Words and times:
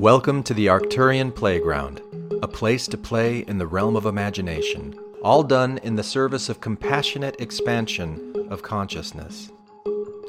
Welcome 0.00 0.42
to 0.44 0.54
the 0.54 0.68
Arcturian 0.68 1.30
Playground, 1.30 2.00
a 2.40 2.48
place 2.48 2.88
to 2.88 2.96
play 2.96 3.40
in 3.40 3.58
the 3.58 3.66
realm 3.66 3.96
of 3.96 4.06
imagination, 4.06 4.98
all 5.22 5.42
done 5.42 5.76
in 5.82 5.94
the 5.94 6.02
service 6.02 6.48
of 6.48 6.62
compassionate 6.62 7.38
expansion 7.38 8.46
of 8.48 8.62
consciousness. 8.62 9.50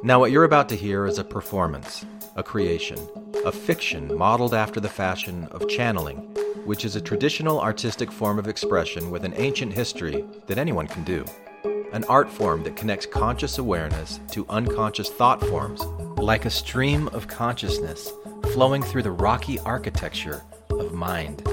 Now, 0.04 0.20
what 0.20 0.32
you're 0.32 0.44
about 0.44 0.68
to 0.70 0.76
hear 0.76 1.06
is 1.06 1.20
a 1.20 1.24
performance, 1.24 2.06
a 2.36 2.44
creation, 2.44 3.00
a 3.46 3.52
fiction 3.54 4.14
modeled 4.18 4.54
after 4.54 4.82
the 4.82 4.90
fashion 4.90 5.46
of 5.52 5.70
channeling, 5.70 6.18
which 6.66 6.84
is 6.84 6.98
a 6.98 7.02
traditional 7.02 7.62
artistic 7.62 8.12
form 8.12 8.40
of 8.40 8.50
expression 8.50 9.10
with 9.10 9.24
an 9.24 9.36
ancient 9.38 9.72
history 9.72 10.26
that 10.48 10.58
anyone 10.58 10.88
can 10.88 11.06
do. 11.06 11.24
An 11.94 12.06
art 12.06 12.30
form 12.30 12.64
that 12.64 12.78
connects 12.78 13.06
conscious 13.06 13.58
awareness 13.58 14.22
to 14.32 14.46
unconscious 14.48 15.10
thought 15.10 15.42
forms, 15.42 15.84
like 16.18 16.46
a 16.46 16.50
stream 16.50 17.10
of 17.10 17.28
consciousness 17.28 18.12
flowing 18.54 18.82
through 18.82 19.04
the 19.04 19.12
rocky 19.12 19.60
architecture 19.60 20.42
of 20.70 20.94
mind. 20.94 21.44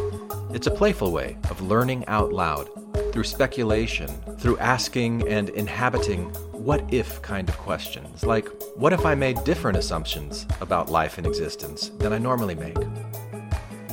It's 0.52 0.68
a 0.68 0.70
playful 0.70 1.10
way 1.10 1.36
of 1.50 1.60
learning 1.60 2.06
out 2.06 2.32
loud, 2.32 2.68
through 3.12 3.24
speculation, 3.24 4.08
through 4.38 4.58
asking 4.58 5.26
and 5.28 5.48
inhabiting 5.50 6.26
what 6.52 6.84
if 6.92 7.20
kind 7.20 7.48
of 7.48 7.56
questions, 7.58 8.24
like 8.24 8.48
what 8.76 8.92
if 8.92 9.04
I 9.04 9.16
made 9.16 9.42
different 9.42 9.76
assumptions 9.76 10.46
about 10.60 10.88
life 10.88 11.18
and 11.18 11.26
existence 11.26 11.88
than 11.98 12.12
I 12.12 12.18
normally 12.18 12.54
make? 12.54 12.76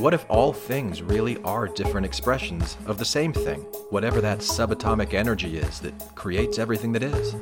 What 0.06 0.14
if 0.14 0.28
all 0.30 0.54
things 0.54 1.02
really 1.02 1.42
are 1.42 1.68
different 1.68 2.06
expressions 2.06 2.78
of 2.86 3.00
the 3.00 3.06
same 3.06 3.34
thing, 3.34 3.62
whatever 3.90 4.22
that 4.22 4.38
subatomic 4.38 5.16
energy 5.16 5.58
is 5.58 5.80
that 5.80 5.98
creates 6.14 6.60
everything 6.60 6.92
that 6.92 7.02
is? 7.02 7.34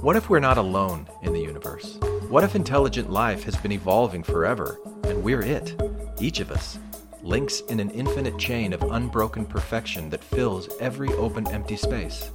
What 0.00 0.16
if 0.16 0.30
we're 0.30 0.40
not 0.40 0.56
alone 0.56 1.06
in 1.20 1.34
the 1.34 1.42
universe? 1.42 1.98
What 2.30 2.44
if 2.44 2.54
intelligent 2.56 3.10
life 3.10 3.44
has 3.44 3.56
been 3.56 3.72
evolving 3.72 4.22
forever 4.22 4.80
and 5.04 5.22
we're 5.22 5.42
it, 5.42 5.78
each 6.18 6.40
of 6.40 6.50
us, 6.50 6.78
links 7.22 7.60
in 7.68 7.78
an 7.78 7.90
infinite 7.90 8.38
chain 8.38 8.72
of 8.72 8.82
unbroken 8.84 9.44
perfection 9.44 10.08
that 10.08 10.24
fills 10.24 10.70
every 10.80 11.12
open 11.12 11.46
empty 11.48 11.76
space? 11.76 12.30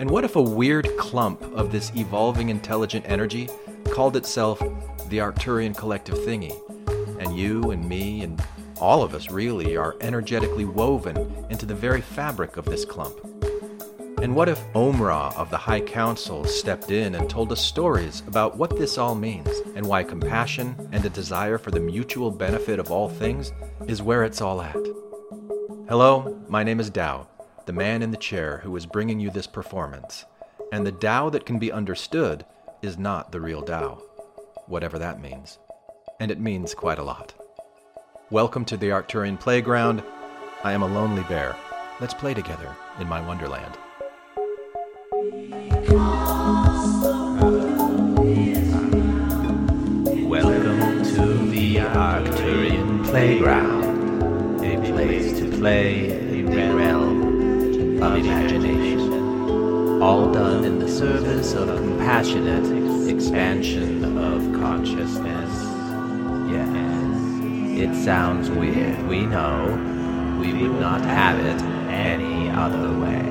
And 0.00 0.10
what 0.10 0.24
if 0.24 0.34
a 0.34 0.42
weird 0.42 0.88
clump 0.96 1.40
of 1.54 1.70
this 1.70 1.92
evolving 1.94 2.48
intelligent 2.48 3.04
energy 3.06 3.48
called 3.90 4.16
itself 4.16 4.58
the 5.08 5.18
Arcturian 5.18 5.76
collective 5.76 6.16
thingy? 6.16 6.60
And 7.18 7.34
you 7.34 7.70
and 7.70 7.88
me 7.88 8.22
and 8.22 8.42
all 8.78 9.02
of 9.02 9.14
us 9.14 9.30
really 9.30 9.76
are 9.76 9.96
energetically 10.00 10.64
woven 10.64 11.46
into 11.50 11.64
the 11.64 11.74
very 11.74 12.00
fabric 12.00 12.56
of 12.56 12.64
this 12.66 12.84
clump. 12.84 13.18
And 14.22 14.34
what 14.34 14.48
if 14.48 14.60
Omra 14.72 15.34
of 15.36 15.50
the 15.50 15.56
High 15.56 15.80
Council 15.80 16.44
stepped 16.44 16.90
in 16.90 17.14
and 17.14 17.28
told 17.28 17.52
us 17.52 17.60
stories 17.60 18.22
about 18.26 18.56
what 18.56 18.76
this 18.76 18.98
all 18.98 19.14
means 19.14 19.48
and 19.74 19.86
why 19.86 20.02
compassion 20.02 20.74
and 20.92 21.04
a 21.04 21.10
desire 21.10 21.58
for 21.58 21.70
the 21.70 21.80
mutual 21.80 22.30
benefit 22.30 22.78
of 22.78 22.90
all 22.90 23.08
things 23.08 23.52
is 23.86 24.02
where 24.02 24.24
it's 24.24 24.40
all 24.40 24.60
at? 24.60 24.76
Hello, 25.88 26.42
my 26.48 26.62
name 26.62 26.80
is 26.80 26.90
Dao, 26.90 27.26
the 27.66 27.72
man 27.72 28.02
in 28.02 28.10
the 28.10 28.16
chair 28.16 28.58
who 28.58 28.74
is 28.76 28.86
bringing 28.86 29.20
you 29.20 29.30
this 29.30 29.46
performance. 29.46 30.24
And 30.72 30.86
the 30.86 30.92
Tao 30.92 31.30
that 31.30 31.46
can 31.46 31.58
be 31.58 31.70
understood 31.70 32.44
is 32.82 32.98
not 32.98 33.32
the 33.32 33.40
real 33.40 33.62
Tao, 33.62 34.02
whatever 34.66 34.98
that 34.98 35.20
means. 35.20 35.58
And 36.18 36.30
it 36.30 36.40
means 36.40 36.74
quite 36.74 36.98
a 36.98 37.04
lot. 37.04 37.34
Welcome 38.32 38.64
to 38.64 38.76
the 38.76 38.88
Arcturian 38.88 39.38
Playground. 39.38 40.02
I 40.64 40.72
am 40.72 40.82
a 40.82 40.86
lonely 40.88 41.22
bear. 41.28 41.54
Let's 42.00 42.12
play 42.12 42.34
together 42.34 42.74
in 42.98 43.06
my 43.06 43.24
wonderland. 43.24 43.78
Welcome 50.28 51.04
to 51.04 51.46
the 51.50 51.76
Arcturian 51.76 53.04
Playground, 53.04 54.64
a 54.64 54.76
place 54.90 55.38
to 55.38 55.48
play 55.48 56.10
in 56.40 56.50
realm 56.74 58.02
of 58.02 58.16
imagination, 58.16 60.02
all 60.02 60.32
done 60.32 60.64
in 60.64 60.80
the 60.80 60.88
service 60.88 61.52
of 61.52 61.68
compassionate 61.68 63.08
expansion 63.08 64.18
of 64.18 64.42
consciousness. 64.60 65.62
Yes, 66.50 66.95
it 67.76 67.94
sounds 67.94 68.48
weird, 68.50 69.06
we 69.06 69.26
know. 69.26 70.38
We 70.40 70.52
would 70.54 70.80
not 70.80 71.02
have 71.02 71.38
it 71.38 71.62
any 71.90 72.48
other 72.48 72.88
way. 72.98 73.22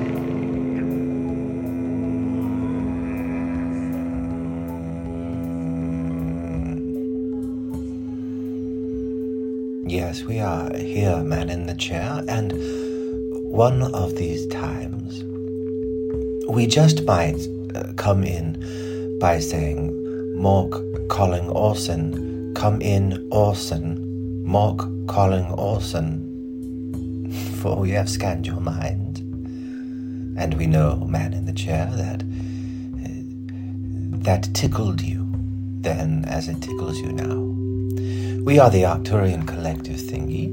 Yes, 9.88 10.22
we 10.22 10.38
are 10.38 10.72
here, 10.76 11.16
man 11.24 11.50
in 11.50 11.66
the 11.66 11.74
chair, 11.74 12.22
and 12.28 12.52
one 13.32 13.82
of 13.82 14.14
these 14.14 14.46
times 14.46 15.24
we 16.48 16.68
just 16.68 17.02
might 17.04 17.36
uh, 17.74 17.92
come 17.96 18.22
in 18.22 19.18
by 19.18 19.40
saying, 19.40 19.90
Mork 20.36 21.08
calling 21.08 21.48
Orson, 21.48 22.54
come 22.54 22.80
in 22.80 23.28
Orson, 23.32 24.05
Mork 24.46 25.08
calling 25.08 25.46
Orson, 25.52 26.22
for 27.60 27.76
we 27.76 27.90
have 27.90 28.08
scanned 28.08 28.46
your 28.46 28.60
mind, 28.60 29.18
and 30.38 30.54
we 30.54 30.66
know, 30.66 30.96
man 31.08 31.32
in 31.32 31.46
the 31.46 31.52
chair, 31.52 31.90
that 31.92 32.22
uh, 32.22 33.08
that 34.22 34.54
tickled 34.54 35.00
you 35.00 35.26
then 35.86 36.24
as 36.26 36.48
it 36.48 36.60
tickles 36.60 36.98
you 36.98 37.12
now. 37.12 37.36
We 38.44 38.58
are 38.58 38.70
the 38.70 38.82
Arcturian 38.82 39.46
collective 39.46 39.96
thingy. 39.96 40.46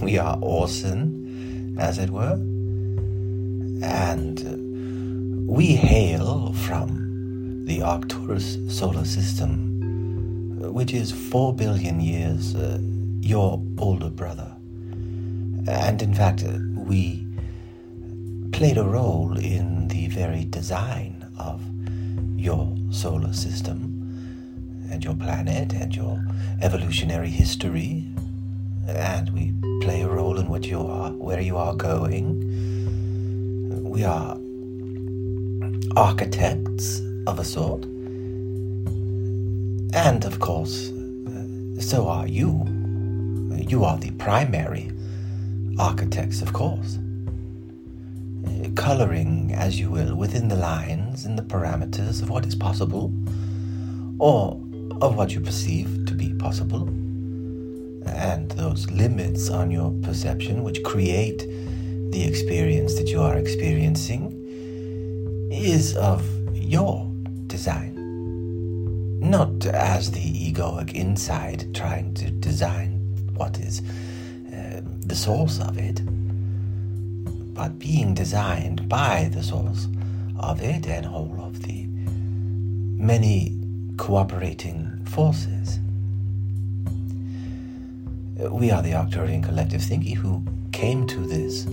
We 0.00 0.18
are 0.18 0.38
Orson, 0.40 1.76
as 1.78 1.98
it 1.98 2.10
were. 2.10 2.34
And 3.82 4.40
uh, 4.40 5.52
we 5.52 5.74
hail 5.74 6.52
from 6.52 7.64
the 7.64 7.82
Arcturus 7.82 8.58
solar 8.68 9.04
system, 9.04 9.69
which 10.60 10.92
is 10.92 11.10
four 11.10 11.54
billion 11.54 12.00
years 12.00 12.54
uh, 12.54 12.78
your 13.20 13.62
older 13.78 14.10
brother. 14.10 14.56
And 15.68 16.02
in 16.02 16.14
fact, 16.14 16.44
uh, 16.44 16.58
we 16.76 17.26
played 18.52 18.78
a 18.78 18.84
role 18.84 19.38
in 19.38 19.88
the 19.88 20.08
very 20.08 20.44
design 20.44 21.24
of 21.38 21.62
your 22.36 22.76
solar 22.90 23.32
system 23.32 23.96
and 24.90 25.04
your 25.04 25.14
planet 25.14 25.72
and 25.72 25.94
your 25.94 26.22
evolutionary 26.62 27.30
history, 27.30 28.04
and 28.88 29.30
we 29.30 29.52
play 29.80 30.02
a 30.02 30.08
role 30.08 30.38
in 30.38 30.48
what 30.48 30.66
you 30.66 30.80
are, 30.80 31.10
where 31.12 31.40
you 31.40 31.56
are 31.56 31.74
going. 31.74 32.40
We 33.84 34.04
are 34.04 34.36
architects 35.96 37.00
of 37.26 37.38
a 37.38 37.44
sort, 37.44 37.84
and 39.92 40.24
of 40.24 40.40
course, 40.40 40.90
uh, 40.90 41.80
so 41.80 42.08
are 42.08 42.26
you. 42.26 42.66
You 43.68 43.84
are 43.84 43.98
the 43.98 44.10
primary 44.12 44.90
architects, 45.78 46.42
of 46.42 46.52
course. 46.52 46.98
Coloring, 48.74 49.52
as 49.54 49.78
you 49.78 49.90
will, 49.90 50.14
within 50.14 50.48
the 50.48 50.56
lines 50.56 51.24
and 51.24 51.38
the 51.38 51.42
parameters 51.42 52.22
of 52.22 52.30
what 52.30 52.46
is 52.46 52.54
possible, 52.54 53.12
or 54.18 54.60
of 55.00 55.16
what 55.16 55.32
you 55.32 55.40
perceive 55.40 56.06
to 56.06 56.14
be 56.14 56.32
possible, 56.34 56.88
and 58.06 58.50
those 58.52 58.90
limits 58.90 59.50
on 59.50 59.70
your 59.70 59.92
perception 60.02 60.62
which 60.62 60.82
create 60.82 61.46
the 62.10 62.24
experience 62.24 62.94
that 62.96 63.08
you 63.08 63.20
are 63.22 63.36
experiencing 63.36 64.36
is 65.52 65.96
of 65.96 66.26
your 66.54 67.10
design. 67.46 67.89
Not 69.20 69.66
as 69.66 70.10
the 70.12 70.52
egoic 70.52 70.94
inside 70.94 71.74
trying 71.74 72.14
to 72.14 72.30
design 72.30 73.00
what 73.34 73.58
is 73.60 73.82
uh, 74.52 74.80
the 75.06 75.14
source 75.14 75.60
of 75.60 75.76
it, 75.78 76.02
but 77.54 77.78
being 77.78 78.14
designed 78.14 78.88
by 78.88 79.30
the 79.32 79.42
source 79.42 79.88
of 80.38 80.62
it 80.62 80.86
and 80.86 81.06
all 81.06 81.36
of 81.40 81.62
the 81.62 81.86
many 82.96 83.58
cooperating 83.98 85.04
forces. 85.04 85.78
We 88.50 88.70
are 88.70 88.82
the 88.82 88.92
Arcturian 88.92 89.44
collective 89.44 89.82
thingy 89.82 90.14
who 90.14 90.42
came 90.72 91.06
to 91.08 91.26
this 91.26 91.66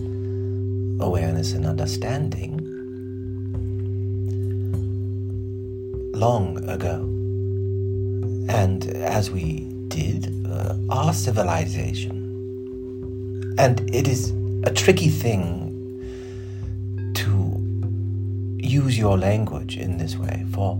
awareness 1.02 1.54
and 1.54 1.66
understanding 1.66 2.60
long 6.14 6.58
ago. 6.70 7.17
And 8.50 8.86
as 8.88 9.30
we 9.30 9.68
did, 9.88 10.46
uh, 10.46 10.76
our 10.90 11.14
civilization, 11.14 12.16
and 13.58 13.82
it 13.94 14.08
is 14.08 14.32
a 14.64 14.72
tricky 14.72 15.10
thing 15.10 15.74
to 17.16 17.58
use 18.66 18.98
your 18.98 19.18
language 19.18 19.78
in 19.78 19.98
this 19.98 20.16
way, 20.18 20.46
for 20.52 20.80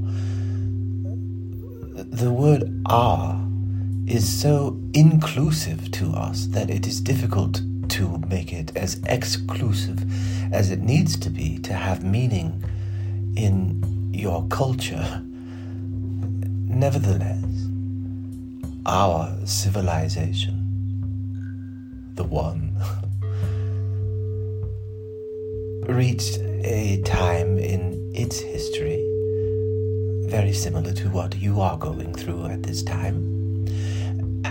the 1.94 2.32
word 2.32 2.64
"are" 2.86 3.42
is 4.08 4.28
so 4.28 4.80
inclusive 4.94 5.92
to 5.92 6.12
us 6.14 6.48
that 6.48 6.70
it 6.70 6.88
is 6.88 7.02
difficult 7.02 7.62
to 7.90 8.18
make 8.30 8.54
it 8.54 8.72
as 8.76 9.02
exclusive 9.08 10.04
as 10.54 10.72
it 10.72 10.82
needs 10.82 11.18
to 11.18 11.30
be 11.30 11.58
to 11.60 11.74
have 11.74 12.04
meaning 12.04 12.64
in 13.36 14.12
your 14.14 14.46
culture. 14.48 15.24
Nevertheless, 16.78 17.44
our 18.86 19.36
civilization, 19.48 20.54
the 22.14 22.24
one, 22.24 22.78
reached 25.92 26.38
a 26.38 27.02
time 27.02 27.58
in 27.58 28.12
its 28.14 28.40
history 28.40 29.04
very 30.30 30.54
similar 30.54 30.94
to 30.94 31.10
what 31.10 31.36
you 31.38 31.62
are 31.62 31.80
going 31.80 32.14
through 32.14 32.46
at 32.46 32.62
this 32.62 32.84
time. 32.84 33.66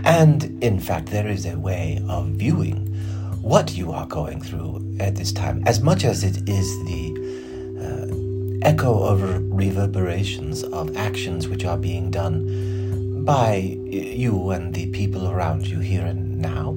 And 0.04 0.60
in 0.64 0.80
fact, 0.80 1.10
there 1.10 1.28
is 1.28 1.46
a 1.46 1.56
way 1.56 2.02
of 2.08 2.26
viewing 2.30 2.86
what 3.40 3.76
you 3.76 3.92
are 3.92 4.06
going 4.08 4.42
through 4.42 4.96
at 4.98 5.14
this 5.14 5.30
time, 5.30 5.62
as 5.64 5.80
much 5.80 6.04
as 6.04 6.24
it 6.24 6.48
is 6.48 6.66
the 6.86 7.25
echo 8.66 9.00
of 9.00 9.22
reverberations 9.52 10.64
of 10.64 10.96
actions 10.96 11.46
which 11.46 11.64
are 11.64 11.78
being 11.78 12.10
done 12.10 13.24
by 13.24 13.54
you 13.54 14.50
and 14.50 14.74
the 14.74 14.86
people 14.88 15.28
around 15.28 15.64
you 15.64 15.78
here 15.78 16.04
and 16.04 16.40
now. 16.40 16.76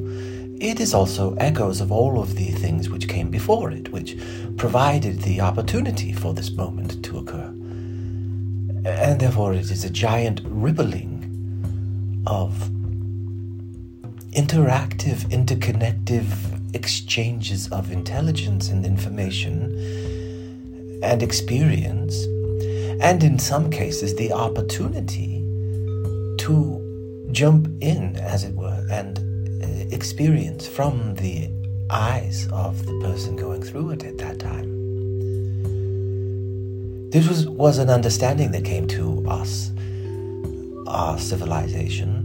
It 0.61 0.79
is 0.79 0.93
also 0.93 1.33
echoes 1.37 1.81
of 1.81 1.91
all 1.91 2.21
of 2.21 2.35
the 2.35 2.51
things 2.51 2.91
which 2.91 3.07
came 3.07 3.31
before 3.31 3.71
it, 3.71 3.91
which 3.91 4.15
provided 4.55 5.23
the 5.23 5.41
opportunity 5.41 6.13
for 6.13 6.31
this 6.31 6.51
moment 6.51 7.03
to 7.05 7.17
occur. 7.17 7.51
And 8.85 9.19
therefore, 9.19 9.55
it 9.55 9.71
is 9.71 9.83
a 9.83 9.89
giant 9.89 10.41
rippling 10.43 12.23
of 12.27 12.69
interactive, 14.33 15.25
interconnective 15.31 16.27
exchanges 16.75 17.67
of 17.71 17.91
intelligence 17.91 18.69
and 18.69 18.85
information 18.85 20.18
and 21.01 21.23
experience, 21.23 22.25
and 23.01 23.23
in 23.23 23.39
some 23.39 23.69
cases, 23.69 24.15
the 24.15 24.31
opportunity 24.33 25.43
to 26.39 27.27
jump 27.31 27.69
in, 27.81 28.15
as 28.17 28.43
it 28.43 28.55
were, 28.55 28.85
and 28.91 29.19
uh, 29.63 29.95
experience 29.95 30.67
from 30.67 31.15
the 31.15 31.49
eyes 31.89 32.47
of 32.51 32.85
the 32.85 32.99
person 33.01 33.35
going 33.35 33.61
through 33.61 33.91
it 33.91 34.03
at 34.03 34.17
that 34.17 34.39
time. 34.39 34.69
This 37.11 37.27
was, 37.27 37.47
was 37.47 37.79
an 37.79 37.89
understanding 37.89 38.51
that 38.51 38.63
came 38.65 38.87
to 38.89 39.25
us, 39.27 39.71
our 40.87 41.17
civilization, 41.17 42.18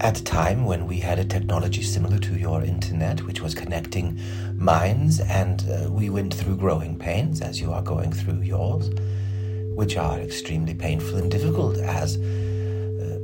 at 0.00 0.20
a 0.20 0.24
time 0.24 0.64
when 0.64 0.86
we 0.86 0.98
had 1.00 1.18
a 1.18 1.24
technology 1.24 1.82
similar 1.82 2.18
to 2.18 2.36
your 2.36 2.62
internet, 2.62 3.20
which 3.20 3.40
was 3.40 3.54
connecting 3.54 4.18
minds, 4.56 5.20
and 5.20 5.64
uh, 5.70 5.90
we 5.90 6.10
went 6.10 6.34
through 6.34 6.56
growing 6.56 6.98
pains 6.98 7.40
as 7.40 7.60
you 7.60 7.72
are 7.72 7.82
going 7.82 8.12
through 8.12 8.40
yours, 8.40 8.90
which 9.74 9.96
are 9.96 10.18
extremely 10.20 10.74
painful 10.74 11.16
and 11.16 11.30
difficult 11.30 11.78
as 11.78 12.16
uh, 12.16 13.18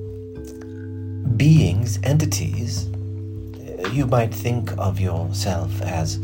beings, 1.36 1.98
entities. 2.02 2.86
Uh, 2.86 3.88
you 3.90 4.06
might 4.06 4.32
think 4.32 4.76
of 4.78 4.98
yourself 5.00 5.80
as 5.82 6.19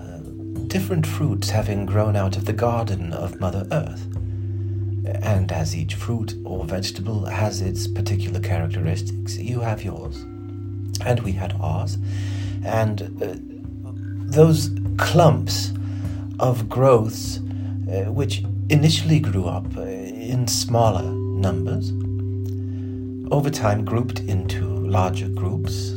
uh, 0.00 0.18
different 0.66 1.06
fruits 1.06 1.50
having 1.50 1.86
grown 1.86 2.16
out 2.16 2.36
of 2.36 2.44
the 2.44 2.52
garden 2.52 3.12
of 3.12 3.40
Mother 3.40 3.66
Earth 3.70 4.09
and 5.04 5.50
as 5.52 5.76
each 5.76 5.94
fruit 5.94 6.34
or 6.44 6.64
vegetable 6.64 7.24
has 7.26 7.60
its 7.60 7.86
particular 7.86 8.40
characteristics, 8.40 9.38
you 9.38 9.60
have 9.60 9.82
yours. 9.82 10.16
And 11.04 11.20
we 11.20 11.32
had 11.32 11.54
ours. 11.60 11.98
And 12.64 13.02
uh, 13.22 13.34
those 14.30 14.70
clumps 14.98 15.72
of 16.38 16.68
growths, 16.68 17.38
uh, 17.38 18.12
which 18.12 18.44
initially 18.68 19.20
grew 19.20 19.46
up 19.46 19.76
uh, 19.76 19.82
in 19.82 20.46
smaller 20.46 21.02
numbers, 21.02 21.90
over 23.32 23.50
time 23.50 23.84
grouped 23.84 24.20
into 24.20 24.64
larger 24.64 25.28
groups, 25.28 25.90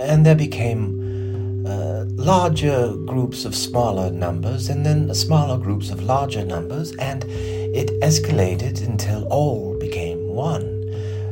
and 0.00 0.24
there 0.24 0.34
became 0.34 1.64
uh, 1.66 2.04
larger 2.16 2.94
groups 2.96 3.44
of 3.44 3.54
smaller 3.54 4.10
numbers, 4.10 4.68
and 4.68 4.84
then 4.84 5.12
smaller 5.14 5.58
groups 5.58 5.90
of 5.90 6.02
larger 6.02 6.44
numbers, 6.44 6.94
and 6.96 7.24
it 7.72 7.90
escalated 8.00 8.84
until 8.86 9.24
all 9.28 9.78
became 9.78 10.28
one, 10.28 10.84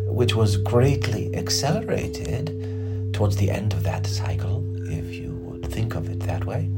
which 0.07 0.35
was 0.35 0.57
greatly 0.57 1.35
accelerated 1.35 3.13
towards 3.13 3.37
the 3.37 3.51
end 3.51 3.73
of 3.73 3.83
that 3.83 4.07
cycle, 4.07 4.65
if 4.89 5.15
you 5.15 5.33
would 5.33 5.67
think 5.71 5.95
of 5.95 6.09
it 6.09 6.21
that 6.21 6.45
way, 6.45 6.71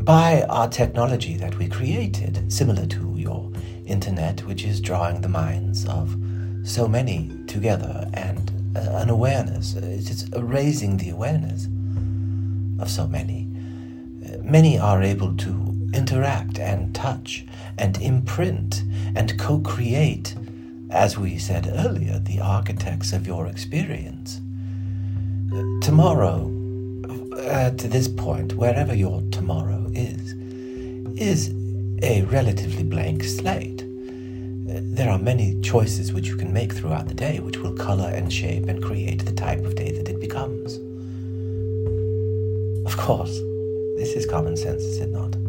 by 0.00 0.42
our 0.48 0.68
technology 0.68 1.36
that 1.36 1.58
we 1.58 1.68
created, 1.68 2.50
similar 2.52 2.86
to 2.86 3.14
your 3.16 3.50
internet, 3.86 4.40
which 4.46 4.64
is 4.64 4.80
drawing 4.80 5.20
the 5.20 5.28
minds 5.28 5.86
of 5.86 6.16
so 6.64 6.88
many 6.88 7.30
together 7.46 8.08
and 8.14 8.50
uh, 8.76 8.80
an 8.96 9.10
awareness. 9.10 9.74
It 9.74 10.10
is 10.10 10.28
raising 10.36 10.96
the 10.96 11.10
awareness 11.10 11.66
of 12.80 12.90
so 12.90 13.06
many. 13.06 13.48
Uh, 14.24 14.38
many 14.42 14.78
are 14.78 15.02
able 15.02 15.36
to 15.36 15.71
interact 15.94 16.58
and 16.58 16.94
touch 16.94 17.44
and 17.78 18.00
imprint 18.00 18.82
and 19.14 19.38
co 19.38 19.58
create, 19.60 20.34
as 20.90 21.18
we 21.18 21.38
said 21.38 21.70
earlier, 21.72 22.18
the 22.18 22.40
architects 22.40 23.12
of 23.12 23.26
your 23.26 23.46
experience. 23.46 24.40
Tomorrow, 25.82 26.50
to 27.76 27.88
this 27.88 28.08
point, 28.08 28.54
wherever 28.54 28.94
your 28.94 29.22
tomorrow 29.30 29.90
is, 29.94 30.32
is 31.20 31.54
a 32.02 32.22
relatively 32.22 32.82
blank 32.82 33.22
slate. 33.24 33.84
There 34.64 35.10
are 35.10 35.18
many 35.18 35.60
choices 35.60 36.12
which 36.12 36.28
you 36.28 36.36
can 36.36 36.52
make 36.52 36.72
throughout 36.72 37.08
the 37.08 37.14
day 37.14 37.40
which 37.40 37.58
will 37.58 37.74
color 37.74 38.08
and 38.08 38.32
shape 38.32 38.68
and 38.68 38.82
create 38.82 39.24
the 39.24 39.32
type 39.32 39.64
of 39.64 39.74
day 39.74 39.92
that 39.92 40.08
it 40.08 40.20
becomes. 40.20 40.76
Of 42.86 42.96
course, 42.96 43.38
this 43.96 44.14
is 44.14 44.26
common 44.26 44.56
sense, 44.56 44.82
is 44.82 45.00
it 45.00 45.10
not? 45.10 45.41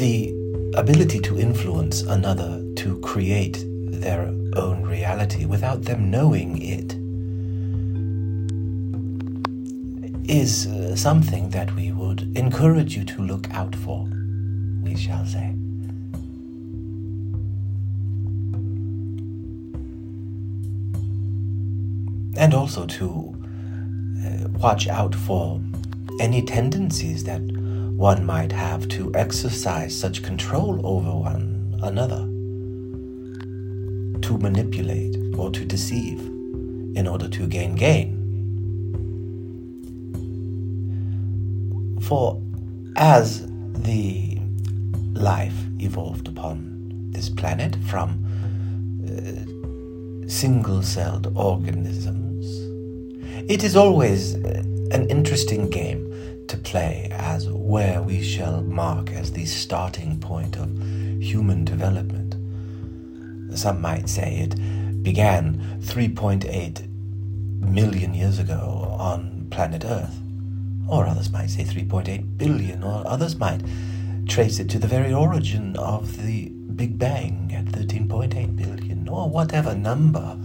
The 0.00 0.34
ability 0.76 1.20
to 1.20 1.38
influence 1.38 2.00
another 2.00 2.64
to 2.74 2.98
create 3.00 3.62
their 3.66 4.22
own 4.56 4.82
reality 4.82 5.44
without 5.44 5.82
them 5.82 6.10
knowing 6.10 6.56
it 6.62 6.94
is 10.26 10.68
uh, 10.68 10.96
something 10.96 11.50
that 11.50 11.74
we 11.76 11.92
would 11.92 12.34
encourage 12.34 12.96
you 12.96 13.04
to 13.04 13.20
look 13.20 13.50
out 13.50 13.76
for, 13.76 14.08
we 14.82 14.96
shall 14.96 15.26
say. 15.26 15.48
And 22.38 22.54
also 22.54 22.86
to 22.86 23.36
uh, 24.24 24.48
watch 24.60 24.88
out 24.88 25.14
for 25.14 25.60
any 26.20 26.40
tendencies 26.40 27.24
that 27.24 27.42
one 28.00 28.24
might 28.24 28.50
have 28.50 28.88
to 28.88 29.12
exercise 29.14 29.94
such 29.94 30.22
control 30.22 30.80
over 30.86 31.10
one 31.10 31.78
another, 31.82 32.22
to 34.22 34.38
manipulate 34.38 35.14
or 35.36 35.50
to 35.50 35.66
deceive 35.66 36.18
in 36.96 37.06
order 37.06 37.28
to 37.28 37.46
gain 37.46 37.74
gain. 37.74 38.16
For 42.00 42.40
as 42.96 43.46
the 43.74 44.38
life 45.12 45.58
evolved 45.78 46.26
upon 46.26 47.10
this 47.10 47.28
planet 47.28 47.76
from 47.86 48.24
uh, 49.04 50.26
single 50.26 50.82
celled 50.82 51.30
organisms, 51.36 52.46
it 53.50 53.62
is 53.62 53.76
always 53.76 54.36
uh, 54.36 54.62
an 54.90 55.06
interesting 55.10 55.68
game 55.68 56.09
to 56.50 56.56
play 56.56 57.06
as 57.12 57.48
where 57.48 58.02
we 58.02 58.20
shall 58.20 58.60
mark 58.60 59.12
as 59.12 59.30
the 59.30 59.46
starting 59.46 60.18
point 60.18 60.56
of 60.56 60.68
human 61.22 61.64
development. 61.64 62.34
Some 63.56 63.80
might 63.80 64.08
say 64.08 64.38
it 64.38 64.56
began 65.00 65.78
3.8 65.80 66.88
million 67.60 68.14
years 68.14 68.40
ago 68.40 68.96
on 68.98 69.46
planet 69.50 69.84
Earth, 69.84 70.18
or 70.88 71.06
others 71.06 71.30
might 71.30 71.50
say 71.50 71.62
3.8 71.62 72.36
billion, 72.36 72.82
or 72.82 73.06
others 73.06 73.36
might 73.36 73.62
trace 74.26 74.58
it 74.58 74.68
to 74.70 74.80
the 74.80 74.88
very 74.88 75.14
origin 75.14 75.76
of 75.76 76.20
the 76.26 76.48
Big 76.74 76.98
Bang 76.98 77.52
at 77.54 77.66
13.8 77.66 78.56
billion, 78.56 79.08
or 79.08 79.28
whatever 79.28 79.76
number 79.76 80.36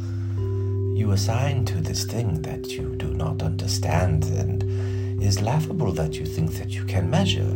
you 0.96 1.12
assign 1.14 1.66
to 1.66 1.82
this 1.82 2.06
thing 2.06 2.44
that 2.44 2.68
you 2.68 2.96
do 2.96 3.08
not 3.08 3.42
understand 3.42 4.26
and 4.26 4.65
is 5.22 5.42
laughable 5.42 5.92
that 5.94 6.20
you 6.20 6.26
think 6.26 6.54
that 6.54 6.72
you 6.72 6.84
can 6.86 7.10
measure. 7.10 7.54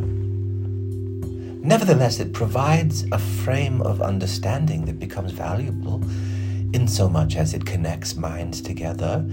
Nevertheless, 1.62 2.20
it 2.20 2.34
provides 2.34 3.06
a 3.12 3.20
frame 3.20 3.82
of 3.82 4.02
understanding 4.02 4.86
that 4.86 5.00
becomes 5.00 5.32
valuable 5.32 6.02
in 6.74 6.88
so 6.88 7.10
much 7.10 7.36
as 7.36 7.54
it 7.54 7.66
connects 7.66 8.16
minds 8.16 8.62
together, 8.62 9.26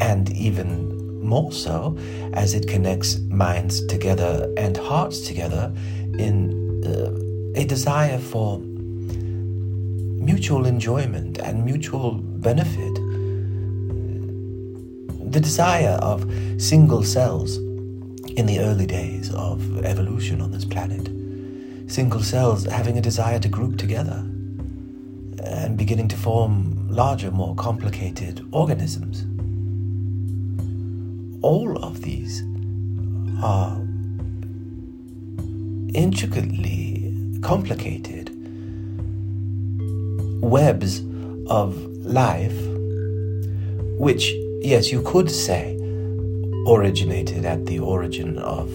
and 0.00 0.30
even 0.32 1.22
more 1.22 1.52
so 1.52 1.96
as 2.34 2.54
it 2.54 2.68
connects 2.68 3.18
minds 3.30 3.84
together 3.86 4.52
and 4.56 4.76
hearts 4.76 5.26
together 5.26 5.72
in 6.18 6.82
uh, 6.84 7.60
a 7.60 7.64
desire 7.64 8.18
for 8.18 8.58
mutual 8.58 10.66
enjoyment 10.66 11.38
and 11.38 11.64
mutual 11.64 12.14
benefit. 12.14 12.95
The 15.26 15.40
desire 15.40 15.98
of 16.00 16.24
single 16.58 17.02
cells 17.02 17.56
in 18.36 18.46
the 18.46 18.60
early 18.60 18.86
days 18.86 19.34
of 19.34 19.84
evolution 19.84 20.40
on 20.40 20.52
this 20.52 20.64
planet 20.64 21.10
single 21.88 22.22
cells 22.22 22.64
having 22.64 22.98
a 22.98 23.00
desire 23.00 23.38
to 23.38 23.48
group 23.48 23.76
together 23.76 24.24
and 25.44 25.76
beginning 25.76 26.08
to 26.08 26.16
form 26.16 26.88
larger, 26.88 27.30
more 27.30 27.54
complicated 27.54 28.46
organisms. 28.52 29.24
All 31.42 31.78
of 31.84 32.02
these 32.02 32.42
are 33.42 33.76
intricately 35.94 37.14
complicated 37.42 38.30
webs 40.42 41.00
of 41.48 41.76
life, 42.04 42.56
which, 43.98 44.32
yes, 44.66 44.90
you 44.90 45.00
could 45.02 45.30
say 45.30 45.78
originated 46.66 47.44
at 47.44 47.66
the 47.66 47.78
origin 47.78 48.36
of 48.38 48.68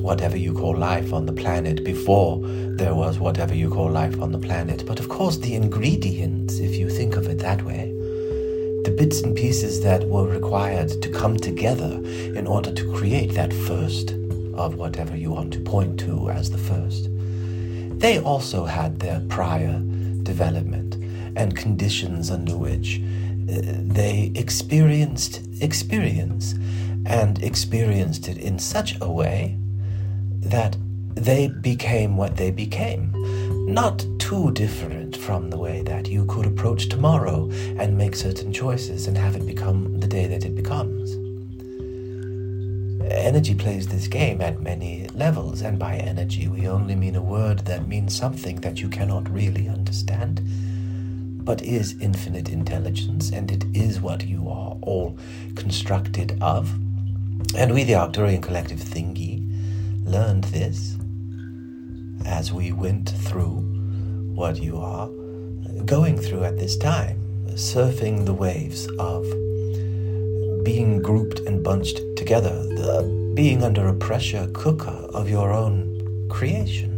whatever 0.00 0.36
you 0.36 0.54
call 0.54 0.76
life 0.76 1.12
on 1.12 1.26
the 1.26 1.32
planet 1.32 1.82
before 1.82 2.40
there 2.76 2.94
was 2.94 3.18
whatever 3.18 3.52
you 3.52 3.68
call 3.68 3.90
life 3.90 4.20
on 4.22 4.30
the 4.30 4.38
planet. 4.38 4.86
But 4.86 5.00
of 5.00 5.08
course, 5.08 5.36
the 5.36 5.56
ingredients, 5.56 6.60
if 6.60 6.76
you 6.76 6.88
think 6.88 7.16
of 7.16 7.26
it 7.26 7.40
that 7.40 7.64
way, 7.64 7.92
the 8.84 8.94
bits 8.96 9.20
and 9.20 9.36
pieces 9.36 9.82
that 9.82 10.04
were 10.04 10.28
required 10.28 11.02
to 11.02 11.10
come 11.10 11.36
together 11.36 12.00
in 12.38 12.46
order 12.46 12.72
to 12.72 12.92
create 12.94 13.34
that 13.34 13.52
first 13.52 14.10
of 14.54 14.76
whatever 14.76 15.16
you 15.16 15.32
want 15.32 15.52
to 15.54 15.60
point 15.60 15.98
to 16.00 16.30
as 16.30 16.52
the 16.52 16.58
first, 16.58 17.08
they 17.98 18.20
also 18.20 18.64
had 18.64 19.00
their 19.00 19.20
prior 19.28 19.82
development 20.22 20.94
and 21.34 21.56
conditions 21.56 22.30
under 22.30 22.56
which 22.56 23.00
they 23.48 24.30
experienced 24.34 25.40
experience 25.60 26.54
and 27.06 27.42
experienced 27.42 28.28
it 28.28 28.36
in 28.36 28.58
such 28.58 29.00
a 29.00 29.10
way 29.10 29.56
that 30.40 30.76
they 31.14 31.48
became 31.48 32.16
what 32.16 32.36
they 32.36 32.50
became. 32.50 33.10
Not 33.72 34.04
too 34.18 34.52
different 34.52 35.16
from 35.16 35.50
the 35.50 35.58
way 35.58 35.82
that 35.82 36.08
you 36.08 36.26
could 36.26 36.46
approach 36.46 36.88
tomorrow 36.88 37.48
and 37.50 37.96
make 37.96 38.14
certain 38.14 38.52
choices 38.52 39.06
and 39.06 39.16
have 39.16 39.34
it 39.34 39.46
become 39.46 39.98
the 39.98 40.06
day 40.06 40.26
that 40.26 40.44
it 40.44 40.54
becomes. 40.54 41.16
Energy 43.10 43.54
plays 43.54 43.88
this 43.88 44.06
game 44.06 44.42
at 44.42 44.60
many 44.60 45.08
levels, 45.14 45.62
and 45.62 45.78
by 45.78 45.96
energy 45.96 46.46
we 46.46 46.68
only 46.68 46.94
mean 46.94 47.16
a 47.16 47.22
word 47.22 47.60
that 47.60 47.88
means 47.88 48.14
something 48.14 48.56
that 48.56 48.80
you 48.80 48.88
cannot 48.88 49.28
really 49.30 49.68
understand, 49.68 50.42
but 51.48 51.62
is 51.62 51.98
infinite 52.02 52.50
intelligence, 52.50 53.30
and 53.30 53.50
it 53.50 53.64
is 53.72 54.02
what 54.02 54.22
you 54.26 54.50
are 54.50 54.76
all 54.82 55.16
constructed 55.54 56.36
of. 56.42 56.70
And 57.56 57.72
we, 57.72 57.84
the 57.84 57.94
Arcturian 57.94 58.42
Collective 58.42 58.78
Thingy, 58.78 59.48
learned 60.04 60.44
this 60.44 60.98
as 62.26 62.52
we 62.52 62.70
went 62.70 63.08
through 63.08 63.62
what 64.34 64.58
you 64.58 64.76
are 64.76 65.08
going 65.86 66.18
through 66.18 66.44
at 66.44 66.58
this 66.58 66.76
time, 66.76 67.18
surfing 67.54 68.26
the 68.26 68.34
waves 68.34 68.86
of 68.98 69.22
being 70.66 71.00
grouped 71.00 71.38
and 71.40 71.64
bunched 71.64 71.98
together, 72.14 72.62
the, 72.74 73.32
being 73.34 73.62
under 73.62 73.88
a 73.88 73.94
pressure 73.94 74.50
cooker 74.52 75.08
of 75.14 75.30
your 75.30 75.50
own 75.50 76.28
creation. 76.28 76.92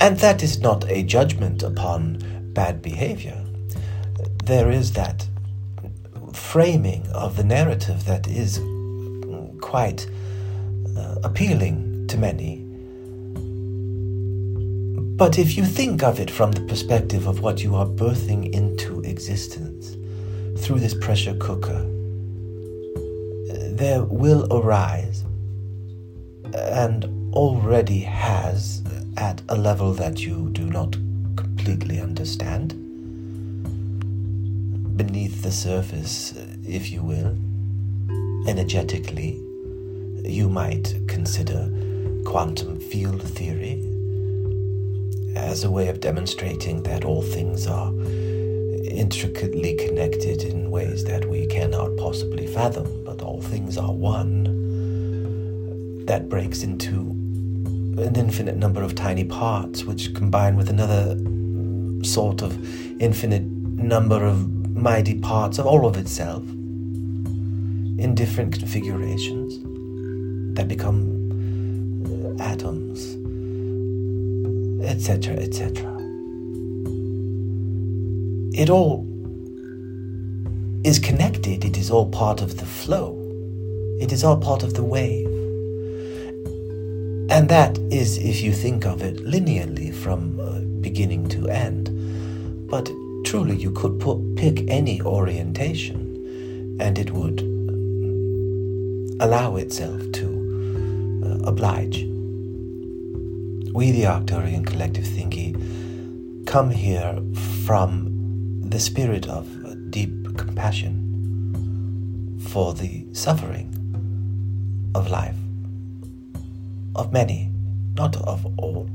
And 0.00 0.16
that 0.20 0.42
is 0.42 0.60
not 0.60 0.90
a 0.90 1.02
judgment 1.02 1.62
upon 1.62 2.22
bad 2.54 2.80
behavior. 2.80 3.44
There 4.44 4.70
is 4.70 4.92
that 4.92 5.28
framing 6.32 7.06
of 7.12 7.36
the 7.36 7.44
narrative 7.44 8.04
that 8.04 8.26
is 8.26 8.58
quite 9.60 10.06
uh, 10.96 11.16
appealing 11.24 12.06
to 12.08 12.18
many. 12.18 12.60
But 15.16 15.38
if 15.38 15.56
you 15.56 15.64
think 15.64 16.02
of 16.02 16.18
it 16.18 16.30
from 16.30 16.52
the 16.52 16.60
perspective 16.62 17.26
of 17.26 17.40
what 17.40 17.62
you 17.62 17.76
are 17.76 17.86
birthing 17.86 18.52
into 18.52 19.00
existence 19.02 19.96
through 20.62 20.80
this 20.80 20.94
pressure 20.94 21.34
cooker, 21.34 21.84
there 23.76 24.02
will 24.04 24.46
arise 24.52 25.24
and 26.54 27.04
already 27.34 28.00
has 28.00 28.82
at 29.16 29.42
a 29.48 29.56
level 29.56 29.92
that 29.92 30.20
you 30.20 30.50
do 30.50 30.68
not 30.68 30.96
completely 31.64 31.98
understand 31.98 32.74
beneath 34.98 35.42
the 35.42 35.50
surface, 35.50 36.34
if 36.68 36.92
you 36.92 37.02
will, 37.02 37.34
energetically 38.46 39.40
you 40.30 40.50
might 40.50 40.94
consider 41.08 41.70
quantum 42.26 42.78
field 42.78 43.22
theory 43.22 43.82
as 45.36 45.64
a 45.64 45.70
way 45.70 45.88
of 45.88 46.00
demonstrating 46.00 46.82
that 46.82 47.02
all 47.02 47.22
things 47.22 47.66
are 47.66 47.90
intricately 48.84 49.74
connected 49.74 50.42
in 50.42 50.70
ways 50.70 51.02
that 51.04 51.24
we 51.24 51.46
cannot 51.46 51.96
possibly 51.96 52.46
fathom, 52.46 53.04
but 53.04 53.22
all 53.22 53.40
things 53.40 53.78
are 53.78 53.90
one. 53.90 54.44
That 56.04 56.28
breaks 56.28 56.62
into 56.62 57.12
an 57.96 58.16
infinite 58.16 58.56
number 58.56 58.82
of 58.82 58.94
tiny 58.94 59.24
parts, 59.24 59.84
which 59.84 60.14
combine 60.14 60.56
with 60.56 60.68
another 60.68 61.16
sort 62.04 62.42
of 62.42 62.52
infinite 63.00 63.42
number 63.42 64.24
of 64.24 64.48
mighty 64.76 65.18
parts 65.18 65.58
of 65.58 65.66
all 65.66 65.86
of 65.86 65.96
itself 65.96 66.42
in 67.98 68.14
different 68.14 68.58
configurations 68.58 69.58
that 70.56 70.68
become 70.68 71.14
atoms, 72.40 73.16
etc., 74.84 75.34
etc. 75.36 75.90
It 78.56 78.70
all 78.70 79.06
is 80.84 80.98
connected, 80.98 81.64
it 81.64 81.76
is 81.76 81.90
all 81.90 82.10
part 82.10 82.42
of 82.42 82.58
the 82.58 82.66
flow, 82.66 83.18
it 84.00 84.12
is 84.12 84.22
all 84.22 84.36
part 84.36 84.62
of 84.62 84.74
the 84.74 84.84
wave. 84.84 85.26
And 87.30 87.48
that 87.48 87.78
is, 87.90 88.18
if 88.18 88.42
you 88.42 88.52
think 88.52 88.84
of 88.84 89.02
it 89.02 89.16
linearly 89.24 89.94
from 89.94 90.38
uh, 90.38 90.60
beginning 90.80 91.28
to 91.30 91.48
end. 91.48 91.83
But 92.74 92.90
truly, 93.22 93.54
you 93.54 93.70
could 93.70 94.00
put, 94.00 94.34
pick 94.34 94.68
any 94.68 95.00
orientation 95.00 96.76
and 96.80 96.98
it 96.98 97.12
would 97.12 97.40
uh, 97.40 99.24
allow 99.24 99.54
itself 99.54 100.02
to 100.10 100.26
uh, 101.24 101.48
oblige. 101.48 102.02
We, 103.72 103.92
the 103.92 104.06
Arcturian 104.06 104.66
Collective 104.66 105.04
Thingy, 105.04 105.54
come 106.48 106.68
here 106.68 107.16
from 107.64 108.10
the 108.68 108.80
spirit 108.80 109.28
of 109.28 109.46
uh, 109.64 109.76
deep 109.90 110.36
compassion 110.36 110.98
for 112.48 112.74
the 112.74 113.06
suffering 113.12 113.70
of 114.96 115.08
life, 115.08 115.36
of 116.96 117.12
many, 117.12 117.52
not 117.94 118.16
of 118.16 118.44
all. 118.58 118.90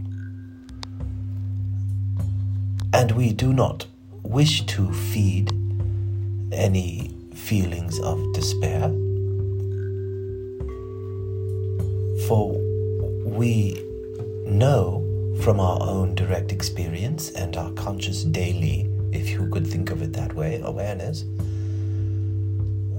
And 2.92 3.12
we 3.12 3.34
do 3.34 3.54
not 3.54 3.86
wish 4.24 4.66
to 4.66 4.92
feed 4.92 5.52
any 6.52 7.12
feelings 7.36 8.00
of 8.00 8.20
despair. 8.34 8.90
For 12.28 12.52
we 13.24 13.74
know 14.46 15.06
from 15.44 15.60
our 15.60 15.80
own 15.82 16.16
direct 16.16 16.52
experience 16.52 17.30
and 17.32 17.56
our 17.56 17.72
conscious 17.74 18.24
daily, 18.24 18.90
if 19.12 19.30
you 19.30 19.48
could 19.50 19.68
think 19.68 19.92
of 19.92 20.02
it 20.02 20.14
that 20.14 20.34
way, 20.34 20.60
awareness, 20.64 21.26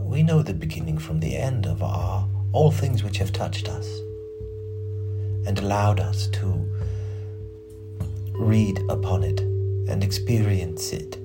we 0.04 0.22
know 0.22 0.42
the 0.42 0.54
beginning 0.54 0.98
from 0.98 1.18
the 1.20 1.36
end 1.36 1.66
of 1.66 1.82
our 1.82 2.28
all 2.52 2.70
things 2.70 3.02
which 3.02 3.18
have 3.18 3.32
touched 3.32 3.68
us 3.68 3.86
and 5.46 5.58
allowed 5.58 6.00
us 6.00 6.28
to 6.28 6.64
read 8.34 8.80
upon 8.88 9.22
it 9.22 9.49
and 9.90 10.04
experience 10.04 10.92
it 10.92 11.16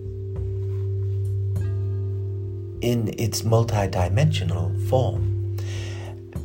in 2.81 3.13
its 3.17 3.41
multidimensional 3.43 4.77
form, 4.89 5.57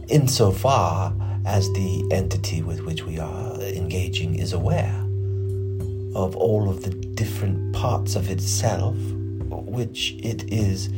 insofar 0.08 1.12
as 1.44 1.66
the 1.72 2.08
entity 2.12 2.62
with 2.62 2.82
which 2.82 3.04
we 3.04 3.18
are 3.18 3.60
engaging 3.60 4.34
is 4.34 4.52
aware 4.52 4.96
of 6.14 6.36
all 6.36 6.68
of 6.68 6.82
the 6.82 6.90
different 6.90 7.74
parts 7.74 8.16
of 8.16 8.30
itself 8.30 8.96
which 9.70 10.14
it 10.22 10.50
is 10.52 10.90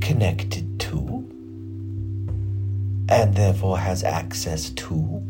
connected 0.00 0.78
to 0.80 1.24
and 3.08 3.34
therefore 3.34 3.78
has 3.78 4.02
access 4.04 4.70
to. 4.70 5.22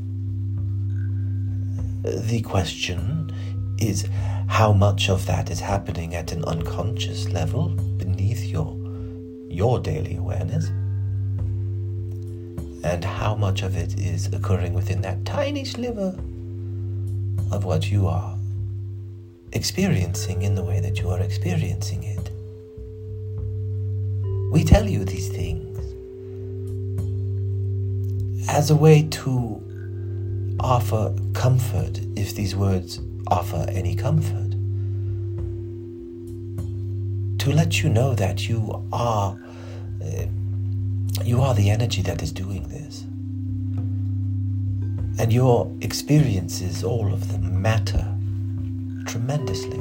The 2.02 2.40
question 2.42 3.30
is 3.78 4.08
how 4.48 4.72
much 4.72 5.08
of 5.08 5.26
that 5.26 5.50
is 5.50 5.60
happening 5.60 6.14
at 6.14 6.32
an 6.32 6.44
unconscious 6.44 7.28
level 7.28 7.68
beneath 7.98 8.44
your 8.44 8.74
your 9.48 9.78
daily 9.78 10.16
awareness 10.16 10.66
and 12.82 13.04
how 13.04 13.34
much 13.34 13.62
of 13.62 13.76
it 13.76 13.98
is 13.98 14.26
occurring 14.32 14.72
within 14.72 15.00
that 15.02 15.24
tiny 15.24 15.64
sliver 15.64 16.14
of 17.52 17.64
what 17.64 17.90
you 17.90 18.06
are 18.06 18.36
experiencing 19.52 20.42
in 20.42 20.54
the 20.54 20.64
way 20.64 20.80
that 20.80 20.98
you 20.98 21.10
are 21.10 21.20
experiencing 21.20 22.02
it. 22.02 22.30
We 24.52 24.64
tell 24.64 24.88
you 24.88 25.04
these 25.04 25.28
things 25.28 25.78
as 28.48 28.70
a 28.70 28.76
way 28.76 29.02
to 29.02 29.62
offer 30.60 31.14
comfort, 31.34 32.00
if 32.16 32.34
these 32.34 32.56
words 32.56 33.00
offer 33.28 33.66
any 33.70 33.94
comfort. 33.94 34.50
To 37.40 37.52
let 37.52 37.82
you 37.82 37.88
know 37.88 38.14
that 38.14 38.48
you 38.48 38.84
are. 38.92 39.38
Uh, 40.02 40.26
you 41.24 41.42
are 41.42 41.54
the 41.54 41.70
energy 41.70 42.00
that 42.02 42.22
is 42.22 42.32
doing 42.32 42.68
this. 42.68 43.02
And 45.20 45.32
your 45.32 45.70
experiences, 45.80 46.84
all 46.84 47.12
of 47.12 47.28
them, 47.32 47.60
matter 47.60 48.06
tremendously. 49.06 49.78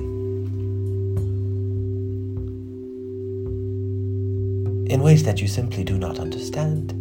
In 4.91 5.01
ways 5.01 5.23
that 5.23 5.41
you 5.41 5.47
simply 5.47 5.83
do 5.83 5.97
not 5.97 6.17
understand. 6.17 6.91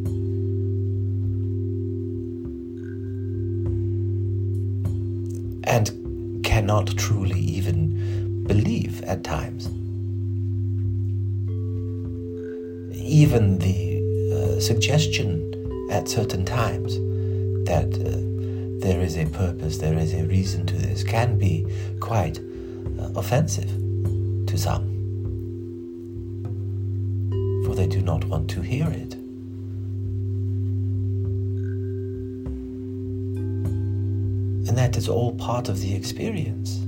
And 5.64 6.05
cannot 6.56 6.96
truly 6.96 7.38
even 7.38 8.42
believe 8.44 9.02
at 9.02 9.22
times. 9.22 9.66
Even 12.96 13.58
the 13.58 14.00
uh, 14.32 14.58
suggestion 14.58 15.28
at 15.90 16.08
certain 16.08 16.46
times 16.46 16.94
that 17.68 17.92
uh, 18.00 18.80
there 18.80 19.02
is 19.02 19.18
a 19.18 19.26
purpose, 19.26 19.76
there 19.76 19.98
is 19.98 20.14
a 20.14 20.24
reason 20.24 20.64
to 20.64 20.78
this, 20.78 21.04
can 21.04 21.36
be 21.36 21.66
quite 22.00 22.38
uh, 22.38 23.10
offensive 23.14 23.70
to 24.46 24.56
some. 24.56 24.84
For 27.66 27.74
they 27.74 27.86
do 27.86 28.00
not 28.00 28.24
want 28.24 28.48
to 28.48 28.62
hear 28.62 28.88
it. 28.88 29.15
Is 34.96 35.08
all 35.08 35.34
part 35.36 35.68
of 35.68 35.80
the 35.80 35.94
experience. 35.94 36.80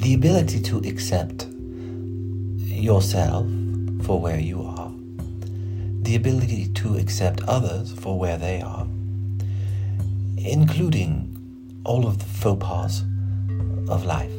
the 0.00 0.14
ability 0.14 0.58
to 0.58 0.78
accept 0.78 1.46
yourself 2.56 3.46
for 4.02 4.18
where 4.18 4.40
you 4.40 4.62
are, 4.62 4.90
the 6.02 6.16
ability 6.16 6.66
to 6.68 6.96
accept 6.96 7.42
others 7.42 7.92
for 7.92 8.18
where 8.18 8.36
they 8.38 8.60
are, 8.62 8.88
including 10.38 11.30
all 11.84 12.06
of 12.06 12.18
the 12.18 12.24
faux 12.24 12.64
pas 12.64 13.04
of 13.88 14.04
life, 14.04 14.32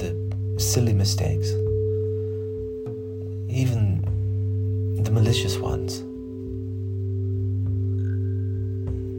the 0.00 0.56
silly 0.58 0.92
mistakes, 0.92 1.48
even 3.48 4.02
the 5.02 5.10
malicious 5.10 5.56
ones. 5.58 5.98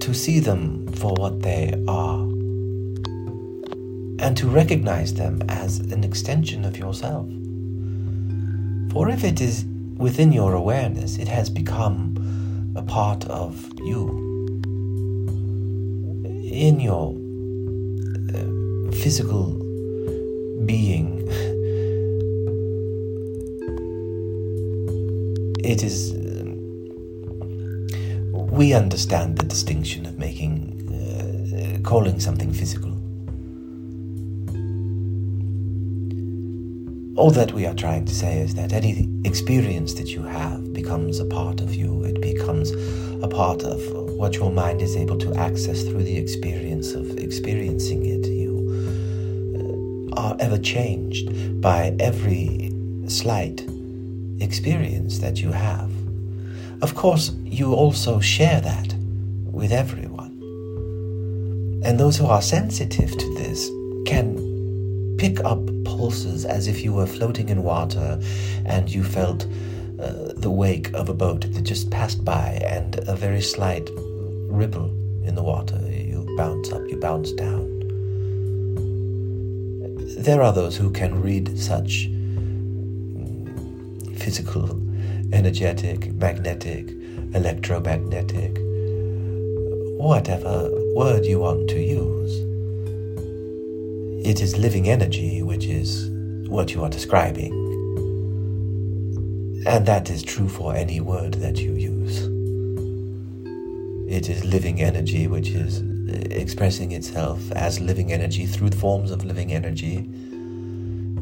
To 0.06 0.14
see 0.14 0.40
them 0.40 0.88
for 0.94 1.14
what 1.14 1.42
they 1.42 1.74
are 1.88 2.20
and 4.22 4.36
to 4.36 4.48
recognize 4.48 5.14
them 5.14 5.42
as 5.48 5.80
an 5.80 6.04
extension 6.04 6.66
of 6.66 6.78
yourself. 6.78 7.28
For 8.92 9.10
if 9.10 9.24
it 9.24 9.40
is 9.40 9.66
within 9.98 10.32
your 10.32 10.54
awareness, 10.54 11.18
it 11.18 11.28
has 11.28 11.50
become 11.50 12.16
a 12.76 12.82
part 12.82 13.26
of 13.26 13.72
you. 13.80 14.10
In 16.52 16.80
your 16.80 17.16
uh, 18.34 18.92
physical 18.92 19.54
being, 20.66 21.19
it 25.72 25.84
is. 25.84 26.14
Uh, 26.14 26.46
we 28.32 28.74
understand 28.74 29.38
the 29.38 29.46
distinction 29.46 30.06
of 30.06 30.18
making, 30.18 30.54
uh, 30.92 31.88
calling 31.88 32.20
something 32.20 32.52
physical 32.52 33.00
All 37.20 37.32
that 37.32 37.52
we 37.52 37.66
are 37.66 37.74
trying 37.74 38.06
to 38.06 38.16
say 38.16 38.40
is 38.40 38.56
that 38.56 38.72
any 38.72 39.10
experience 39.26 39.94
that 39.96 40.08
you 40.08 40.24
have 40.24 40.72
becomes 40.72 41.20
a 41.20 41.26
part 41.26 41.60
of 41.60 41.76
you. 41.76 42.06
It 42.06 42.22
becomes 42.22 42.72
a 43.22 43.28
part 43.28 43.62
of 43.64 43.82
what 44.18 44.36
your 44.36 44.50
mind 44.50 44.82
is 44.82 44.96
able 44.96 45.18
to 45.18 45.36
access 45.36 45.84
through 45.84 46.04
the 46.04 46.16
experience 46.16 46.94
of 46.94 47.18
experiencing 47.18 48.06
it. 48.06 48.26
You 48.26 50.14
uh, 50.16 50.22
are 50.22 50.38
ever 50.40 50.58
changed 50.58 51.60
by 51.60 51.94
every 52.00 52.72
slight 53.10 53.68
experience 54.42 55.20
that 55.20 55.42
you 55.42 55.52
have. 55.52 55.92
Of 56.82 56.96
course, 56.96 57.32
you 57.44 57.74
also 57.74 58.20
share 58.20 58.62
that 58.62 58.94
with 59.46 59.72
everyone. 59.72 60.32
And 61.84 62.00
those 62.00 62.18
who 62.18 62.26
are 62.26 62.42
sensitive 62.42 63.12
to 63.18 63.34
this 63.36 63.70
can 64.06 65.18
pick 65.18 65.44
up 65.44 65.60
pulses 65.84 66.46
as 66.46 66.68
if 66.68 66.84
you 66.84 66.94
were 66.94 67.06
floating 67.06 67.50
in 67.50 67.64
water 67.64 68.20
and 68.66 68.90
you 68.90 69.04
felt 69.04 69.46
uh, 70.00 70.34
the 70.38 70.50
wake 70.50 70.94
of 70.94 71.10
a 71.10 71.14
boat 71.14 71.42
that 71.42 71.64
just 71.64 71.92
passed 71.92 72.24
by 72.24 72.60
and 72.66 73.00
a 73.08 73.16
very 73.16 73.42
slight 73.42 73.90
ripple 74.48 74.90
in 75.26 75.36
the 75.36 75.44
water. 75.44 75.78
You 75.90 76.26
bounce 76.38 76.72
up, 76.72 76.82
you 76.88 76.98
bounce 76.98 77.34
down. 77.34 77.68
There 80.18 80.42
are 80.42 80.54
those 80.54 80.78
who 80.78 80.90
can 80.92 81.22
read 81.22 81.58
such 81.58 82.10
physical, 84.30 84.70
energetic, 85.34 86.14
magnetic, 86.14 86.92
electromagnetic, 87.34 88.58
whatever 89.98 90.70
word 90.94 91.26
you 91.26 91.40
want 91.40 91.68
to 91.68 91.82
use 91.82 92.50
it 94.30 94.42
is 94.42 94.56
living 94.56 94.88
energy 94.88 95.42
which 95.42 95.66
is 95.66 96.08
what 96.48 96.76
you 96.76 96.84
are 96.84 96.90
describing. 96.90 97.52
And 99.66 99.88
that 99.88 100.12
is 100.12 100.22
true 100.22 100.48
for 100.48 100.76
any 100.76 101.00
word 101.00 101.34
that 101.36 101.58
you 101.58 101.74
use. 101.74 102.28
It 104.08 104.30
is 104.30 104.46
living 104.46 104.82
energy 104.84 105.26
which 105.26 105.50
is 105.50 105.82
expressing 106.32 106.92
itself 106.92 107.52
as 107.54 107.80
living 107.80 108.14
energy 108.14 108.46
through 108.46 108.70
forms 108.70 109.10
of 109.10 109.26
living 109.26 109.52
energy, 109.52 110.02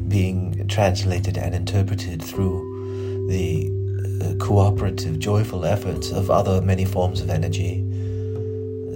being 0.08 0.68
translated 0.68 1.38
and 1.38 1.54
interpreted 1.54 2.22
through 2.22 2.67
the 3.28 3.70
uh, 4.22 4.34
cooperative, 4.44 5.18
joyful 5.18 5.64
efforts 5.64 6.10
of 6.10 6.30
other 6.30 6.60
many 6.60 6.84
forms 6.84 7.20
of 7.20 7.30
energy 7.30 7.84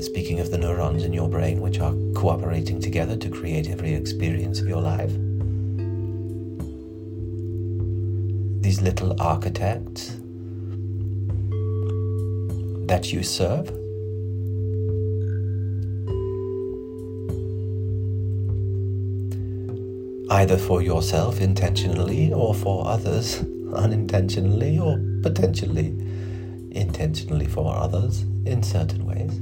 Speaking 0.02 0.40
of 0.40 0.50
the 0.50 0.58
neurons 0.58 1.04
in 1.04 1.12
your 1.12 1.28
brain, 1.28 1.60
which 1.60 1.78
are 1.78 1.94
cooperating 2.14 2.80
together 2.80 3.16
to 3.16 3.30
create 3.30 3.70
every 3.70 3.94
experience 3.94 4.60
of 4.60 4.66
your 4.66 4.80
life. 4.80 5.12
These 8.60 8.82
little 8.82 9.14
architects 9.22 10.18
that 12.88 13.12
you 13.12 13.22
serve. 13.22 13.68
Either 20.28 20.58
for 20.58 20.82
yourself 20.82 21.40
intentionally 21.40 22.32
or 22.32 22.54
for 22.54 22.88
others 22.88 23.44
unintentionally 23.74 24.78
or 24.78 24.98
potentially 25.22 25.88
intentionally 26.70 27.46
for 27.46 27.76
others 27.76 28.22
in 28.44 28.62
certain 28.62 29.06
ways. 29.06 29.40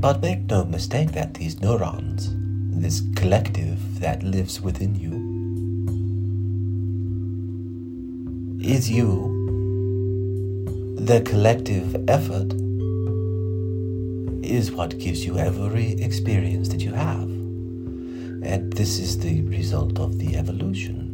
But 0.00 0.22
make 0.22 0.46
no 0.46 0.64
mistake 0.64 1.12
that 1.12 1.34
these 1.34 1.60
neurons, 1.60 2.34
this 2.80 3.02
collective 3.16 4.00
that 4.00 4.22
lives 4.22 4.60
within 4.60 4.94
you, 4.94 5.30
is 8.62 8.90
you. 8.90 9.36
The 10.98 11.20
collective 11.22 12.08
effort 12.08 12.54
is 14.42 14.72
what 14.72 14.98
gives 14.98 15.24
you 15.24 15.38
every 15.38 15.92
experience 16.00 16.68
that 16.70 16.80
you 16.80 16.92
have. 16.92 17.39
And 18.42 18.72
this 18.72 18.98
is 18.98 19.18
the 19.18 19.42
result 19.42 19.98
of 19.98 20.18
the 20.18 20.36
evolution. 20.36 21.06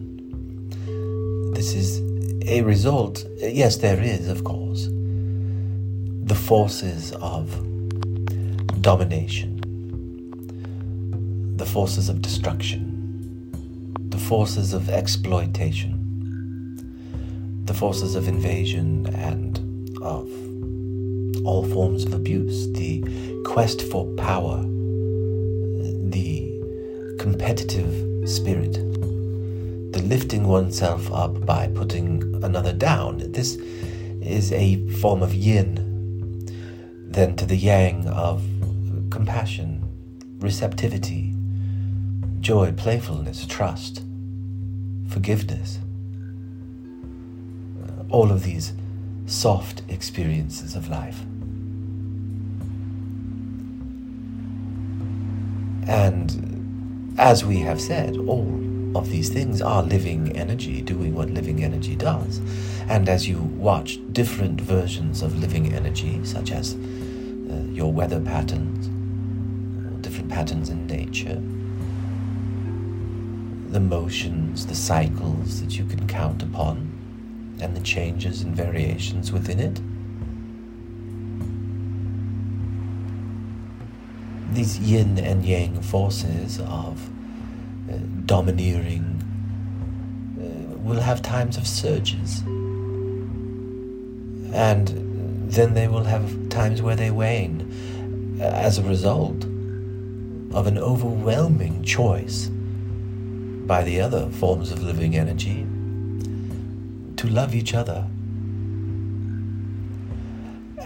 This 1.55 1.75
is 1.75 2.01
a 2.49 2.63
result, 2.63 3.27
yes, 3.39 3.77
there 3.79 4.01
is, 4.01 4.29
of 4.29 4.45
course, 4.45 4.89
the 4.89 6.35
forces 6.35 7.13
of 7.13 7.51
domination, 8.81 9.61
the 11.57 11.67
forces 11.67 12.09
of 12.09 12.23
destruction, 12.23 13.51
the 14.11 14.19
forces 14.19 14.73
of 14.73 14.89
exploitation, 14.89 15.93
the 17.65 17.75
forces 17.75 18.15
of 18.15 18.29
invasion 18.29 19.07
and 19.15 19.59
of 20.03 20.29
all 21.45 21.65
forms 21.73 22.05
of 22.05 22.15
abuse, 22.15 22.71
the 22.73 23.03
quest 23.45 23.83
for 23.83 24.07
power, 24.15 24.65
competitive 27.27 27.93
spirit, 28.31 28.75
the 29.93 30.01
lifting 30.05 30.47
oneself 30.47 31.13
up 31.13 31.45
by 31.45 31.67
putting 31.75 32.23
another 32.45 32.73
down. 32.73 33.19
This 33.33 33.57
is 34.23 34.53
a 34.53 34.89
form 35.01 35.25
of 35.25 35.35
yin, 35.35 36.47
then 37.11 37.35
to 37.35 37.45
the 37.45 37.57
yang 37.57 38.07
of 38.11 38.45
compassion, 39.11 39.83
receptivity, 40.39 41.35
joy, 42.39 42.71
playfulness, 42.71 43.45
trust, 43.45 44.05
forgiveness. 45.09 45.81
All 48.09 48.31
of 48.31 48.45
these 48.45 48.73
soft 49.27 49.83
experiences 49.89 50.77
of 50.77 50.89
life. 50.89 51.23
And 55.89 56.56
as 57.19 57.45
we 57.45 57.59
have 57.61 57.81
said, 57.81 58.17
all 58.17 58.47
of 58.97 59.11
these 59.11 59.29
things 59.29 59.61
are 59.63 59.83
living 59.83 60.37
energy 60.37 60.81
doing 60.83 61.15
what 61.15 61.31
living 61.31 61.65
energy 61.65 61.97
does. 61.97 62.41
And 62.89 63.09
as 63.09 63.29
you 63.29 63.39
watch 63.39 63.99
different 64.13 64.61
versions 64.61 65.23
of 65.23 65.39
living 65.39 65.73
energy, 65.73 66.25
such 66.25 66.51
as 66.53 66.75
uh, 66.75 67.63
your 67.73 67.93
weather 67.93 68.21
patterns, 68.21 68.89
different 70.03 70.31
patterns 70.31 70.69
in 70.69 70.87
nature, 70.87 71.43
the 73.73 73.81
motions, 73.81 74.67
the 74.67 74.75
cycles 74.75 75.61
that 75.61 75.77
you 75.77 75.85
can 75.85 76.07
count 76.07 76.43
upon, 76.43 76.93
and 77.61 77.77
the 77.77 77.81
changes 77.81 78.43
and 78.43 78.55
variations 78.55 79.33
within 79.33 79.59
it. 79.59 79.81
These 84.57 84.79
yin 84.79 85.19
and 85.19 85.45
yang 85.45 85.83
forces 85.83 86.61
of 86.61 87.11
uh, 87.91 87.99
domineering 88.25 89.21
uh, 90.41 90.79
will 90.79 90.99
have 90.99 91.21
times 91.21 91.59
of 91.59 91.67
surges. 91.67 92.41
And 94.55 94.89
then 95.53 95.75
they 95.75 95.89
will 95.89 96.05
have 96.05 96.49
times 96.49 96.81
where 96.81 96.97
they 96.97 97.11
wane 97.11 98.41
as 98.41 98.79
a 98.79 98.83
result 98.83 99.45
of 100.55 100.67
an 100.67 100.79
overwhelming 100.79 101.83
choice 101.83 102.49
by 103.67 103.85
the 103.85 104.01
other 104.01 104.31
forms 104.31 104.73
of 104.73 104.83
living 104.83 105.19
energy 105.19 105.67
to 107.17 107.29
love 107.29 107.55
each 107.55 107.75
other. 107.75 108.07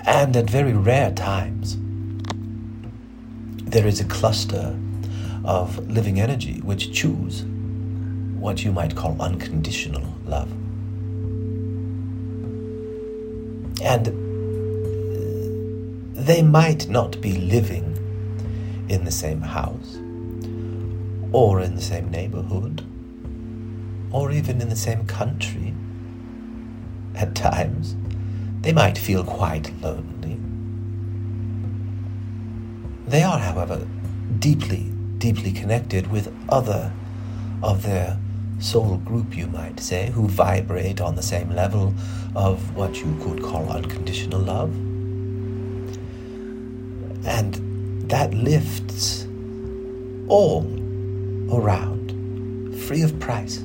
And 0.04 0.36
at 0.36 0.50
very 0.50 0.72
rare 0.72 1.12
times, 1.12 1.76
there 3.70 3.86
is 3.86 4.00
a 4.00 4.04
cluster 4.04 4.76
of 5.44 5.78
living 5.88 6.20
energy 6.20 6.60
which 6.62 6.92
choose 6.92 7.44
what 8.34 8.64
you 8.64 8.72
might 8.72 8.96
call 8.96 9.16
unconditional 9.20 10.02
love. 10.26 10.50
And 13.82 14.08
uh, 14.08 14.12
they 16.22 16.42
might 16.42 16.88
not 16.88 17.20
be 17.20 17.36
living 17.36 17.96
in 18.88 19.04
the 19.04 19.12
same 19.12 19.40
house, 19.40 19.96
or 21.32 21.60
in 21.60 21.76
the 21.76 21.82
same 21.82 22.10
neighborhood, 22.10 22.84
or 24.10 24.32
even 24.32 24.60
in 24.60 24.68
the 24.68 24.74
same 24.74 25.06
country. 25.06 25.72
At 27.14 27.36
times, 27.36 27.94
they 28.62 28.72
might 28.72 28.98
feel 28.98 29.22
quite 29.22 29.72
lonely. 29.80 30.39
They 33.10 33.24
are, 33.24 33.40
however, 33.40 33.88
deeply, 34.38 34.88
deeply 35.18 35.50
connected 35.50 36.12
with 36.12 36.32
other 36.48 36.92
of 37.60 37.82
their 37.82 38.16
soul 38.60 38.98
group, 38.98 39.36
you 39.36 39.48
might 39.48 39.80
say, 39.80 40.10
who 40.10 40.28
vibrate 40.28 41.00
on 41.00 41.16
the 41.16 41.22
same 41.22 41.50
level 41.50 41.92
of 42.36 42.76
what 42.76 42.98
you 42.98 43.18
could 43.20 43.42
call 43.42 43.68
unconditional 43.68 44.38
love. 44.38 44.72
And 47.26 48.08
that 48.08 48.32
lifts 48.32 49.26
all 50.28 50.62
around, 51.52 52.80
free 52.86 53.02
of 53.02 53.18
price. 53.18 53.56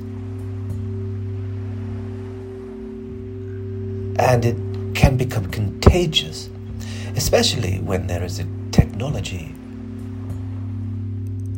And 4.18 4.44
it 4.44 4.56
can 4.96 5.16
become 5.16 5.46
contagious, 5.52 6.50
especially 7.14 7.78
when 7.78 8.08
there 8.08 8.24
is 8.24 8.40
a 8.40 8.55
technology 8.96 9.54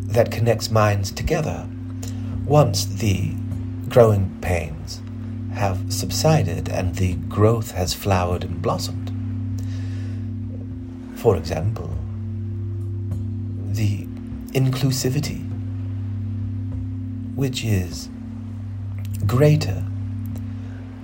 that 0.09 0.33
connects 0.33 0.73
minds 0.73 1.13
together 1.13 1.69
once 2.45 2.85
the 2.85 3.33
growing 3.89 4.37
pains 4.41 5.01
have 5.55 5.79
subsided 5.93 6.69
and 6.69 6.97
the 6.97 7.15
growth 7.29 7.71
has 7.71 7.95
flowered 7.95 8.43
and 8.43 8.61
blossomed. 8.61 9.13
For 11.15 11.37
example, 11.37 11.91
the 13.71 14.05
inclusivity, 14.53 15.49
which 17.37 17.65
is 17.65 18.09
greater 19.27 19.85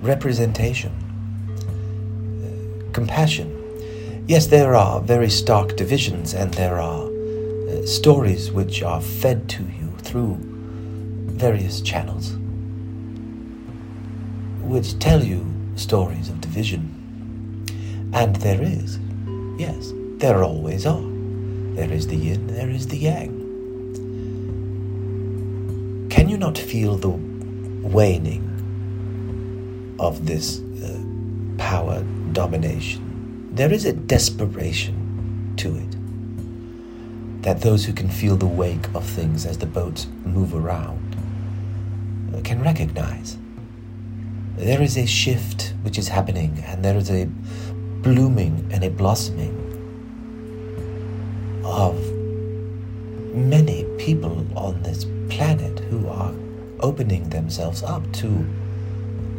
representation, 0.01 0.91
uh, 1.61 2.91
compassion. 2.91 3.54
Yes, 4.27 4.47
there 4.47 4.75
are 4.75 5.01
very 5.01 5.29
stark 5.29 5.75
divisions 5.75 6.33
and 6.33 6.51
there 6.55 6.79
are 6.79 7.05
uh, 7.05 7.85
stories 7.85 8.51
which 8.51 8.81
are 8.81 8.99
fed 8.99 9.47
to 9.49 9.63
you 9.63 9.93
through 9.99 10.39
various 11.27 11.79
channels 11.79 12.35
which 14.63 14.97
tell 14.97 15.23
you 15.23 15.45
stories 15.75 16.29
of 16.29 16.41
division. 16.41 16.89
And 18.15 18.35
there 18.37 18.63
is, 18.63 18.97
yes, 19.59 19.93
there 20.17 20.43
always 20.43 20.87
are. 20.87 21.05
There 21.75 21.91
is 21.91 22.07
the 22.07 22.15
yin, 22.15 22.47
there 22.47 22.71
is 22.71 22.87
the 22.87 22.97
yang. 22.97 23.43
Can 26.09 26.29
you 26.29 26.37
not 26.37 26.57
feel 26.57 26.97
the 26.97 27.09
waning 27.87 28.41
of 29.99 30.25
this 30.25 30.61
uh, 30.83 30.99
power 31.59 32.03
domination? 32.33 33.04
There 33.55 33.71
is 33.71 33.85
a 33.85 33.93
desperation 33.93 35.53
to 35.55 35.77
it. 35.77 37.41
That 37.43 37.61
those 37.61 37.85
who 37.85 37.93
can 37.93 38.09
feel 38.09 38.35
the 38.35 38.45
wake 38.45 38.93
of 38.93 39.05
things 39.05 39.45
as 39.45 39.57
the 39.57 39.65
boats 39.65 40.07
move 40.25 40.53
around 40.53 41.15
uh, 42.35 42.41
can 42.41 42.61
recognize. 42.61 43.37
There 44.57 44.81
is 44.81 44.97
a 44.97 45.05
shift 45.05 45.73
which 45.83 45.97
is 45.97 46.09
happening, 46.09 46.61
and 46.67 46.83
there 46.83 46.97
is 46.97 47.09
a 47.09 47.29
blooming 48.01 48.67
and 48.73 48.83
a 48.83 48.89
blossoming 48.89 49.55
of 51.63 51.95
many 53.33 53.85
people 53.97 54.45
on 54.57 54.83
this 54.83 55.05
planet 55.29 55.79
who 55.79 56.09
are 56.09 56.33
opening 56.81 57.29
themselves 57.29 57.83
up 57.83 58.03
to 58.15 58.45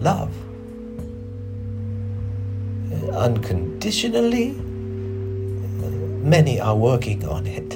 love. 0.00 0.32
Unconditionally, 3.26 4.52
many 6.22 6.60
are 6.60 6.76
working 6.76 7.26
on 7.26 7.44
it. 7.44 7.70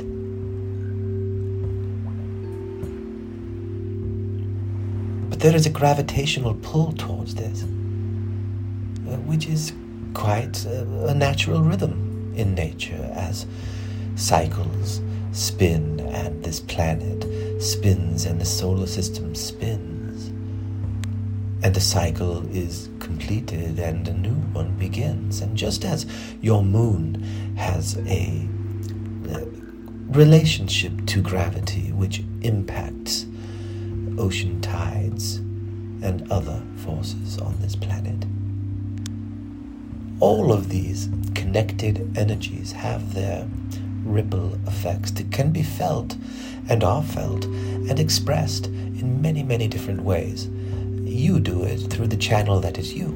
But 5.28 5.40
there 5.40 5.56
is 5.56 5.66
a 5.66 5.70
gravitational 5.70 6.54
pull 6.54 6.92
towards 6.92 7.34
this, 7.34 7.64
uh, 7.64 9.16
which 9.26 9.48
is 9.48 9.72
quite 10.14 10.64
uh, 10.66 10.84
a, 11.08 11.14
natural 11.14 11.62
rhythm 11.62 12.32
in 12.36 12.54
nature 12.54 13.10
as 13.16 13.44
cycles 14.14 15.00
spin 15.32 15.98
and 16.14 16.44
this 16.44 16.60
planet 16.60 17.26
spins 17.60 18.24
and 18.24 18.40
the 18.40 18.44
solar 18.44 18.86
system 18.86 19.34
spins. 19.34 19.99
And 21.62 21.75
the 21.75 21.81
cycle 21.81 22.49
is 22.55 22.88
completed 23.01 23.79
and 23.79 24.09
a 24.09 24.14
new 24.14 24.35
one 24.53 24.77
begins. 24.79 25.40
And 25.40 25.57
just 25.57 25.85
as 25.85 26.07
your 26.40 26.62
moon 26.62 27.23
has 27.57 27.99
a, 27.99 28.49
a 29.29 29.46
relationship 30.09 31.07
to 31.07 31.20
gravity 31.20 31.92
which 31.92 32.23
impacts 32.40 33.27
ocean 34.18 34.61
tides 34.61 35.37
and 36.03 36.31
other 36.33 36.62
forces 36.77 37.38
on 37.38 37.57
this 37.61 37.77
planet, 37.77 38.25
all 40.20 40.53
of 40.53 40.68
these 40.70 41.09
connected 41.35 42.16
energies 42.16 42.73
have 42.73 43.14
their 43.14 43.46
ripple 44.05 44.55
effects 44.66 45.11
that 45.12 45.31
can 45.31 45.51
be 45.51 45.62
felt 45.62 46.16
and 46.68 46.83
are 46.85 47.03
felt 47.03 47.44
and 47.44 47.99
expressed 47.99 48.66
in 48.66 49.20
many, 49.20 49.42
many 49.42 49.68
different 49.68 50.03
ways. 50.03 50.49
You 51.11 51.40
do 51.40 51.64
it 51.64 51.79
through 51.90 52.07
the 52.07 52.16
channel 52.16 52.61
that 52.61 52.79
is 52.79 52.94
you 52.94 53.07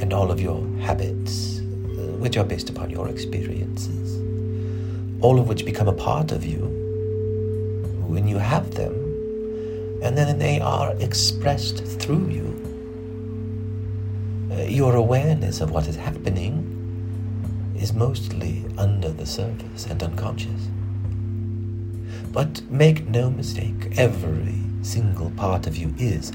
and 0.00 0.12
all 0.12 0.30
of 0.30 0.40
your 0.40 0.64
habits, 0.78 1.58
uh, 1.58 2.14
which 2.22 2.36
are 2.36 2.44
based 2.44 2.70
upon 2.70 2.88
your 2.88 3.08
experiences, 3.08 4.20
all 5.20 5.40
of 5.40 5.48
which 5.48 5.64
become 5.64 5.88
a 5.88 5.92
part 5.92 6.30
of 6.30 6.44
you 6.44 6.60
when 8.06 8.28
you 8.28 8.38
have 8.38 8.76
them, 8.76 8.94
and 10.04 10.16
then 10.16 10.38
they 10.38 10.60
are 10.60 10.94
expressed 11.00 11.84
through 11.84 12.28
you. 12.28 12.46
Uh, 14.52 14.62
your 14.62 14.94
awareness 14.94 15.60
of 15.60 15.72
what 15.72 15.88
is 15.88 15.96
happening 15.96 16.62
is 17.76 17.92
mostly 17.92 18.64
under 18.78 19.08
the 19.08 19.26
surface 19.26 19.86
and 19.86 20.00
unconscious. 20.00 20.68
But 22.30 22.62
make 22.70 23.08
no 23.08 23.30
mistake, 23.30 23.98
every 23.98 24.60
single 24.82 25.32
part 25.32 25.66
of 25.66 25.76
you 25.76 25.92
is 25.98 26.30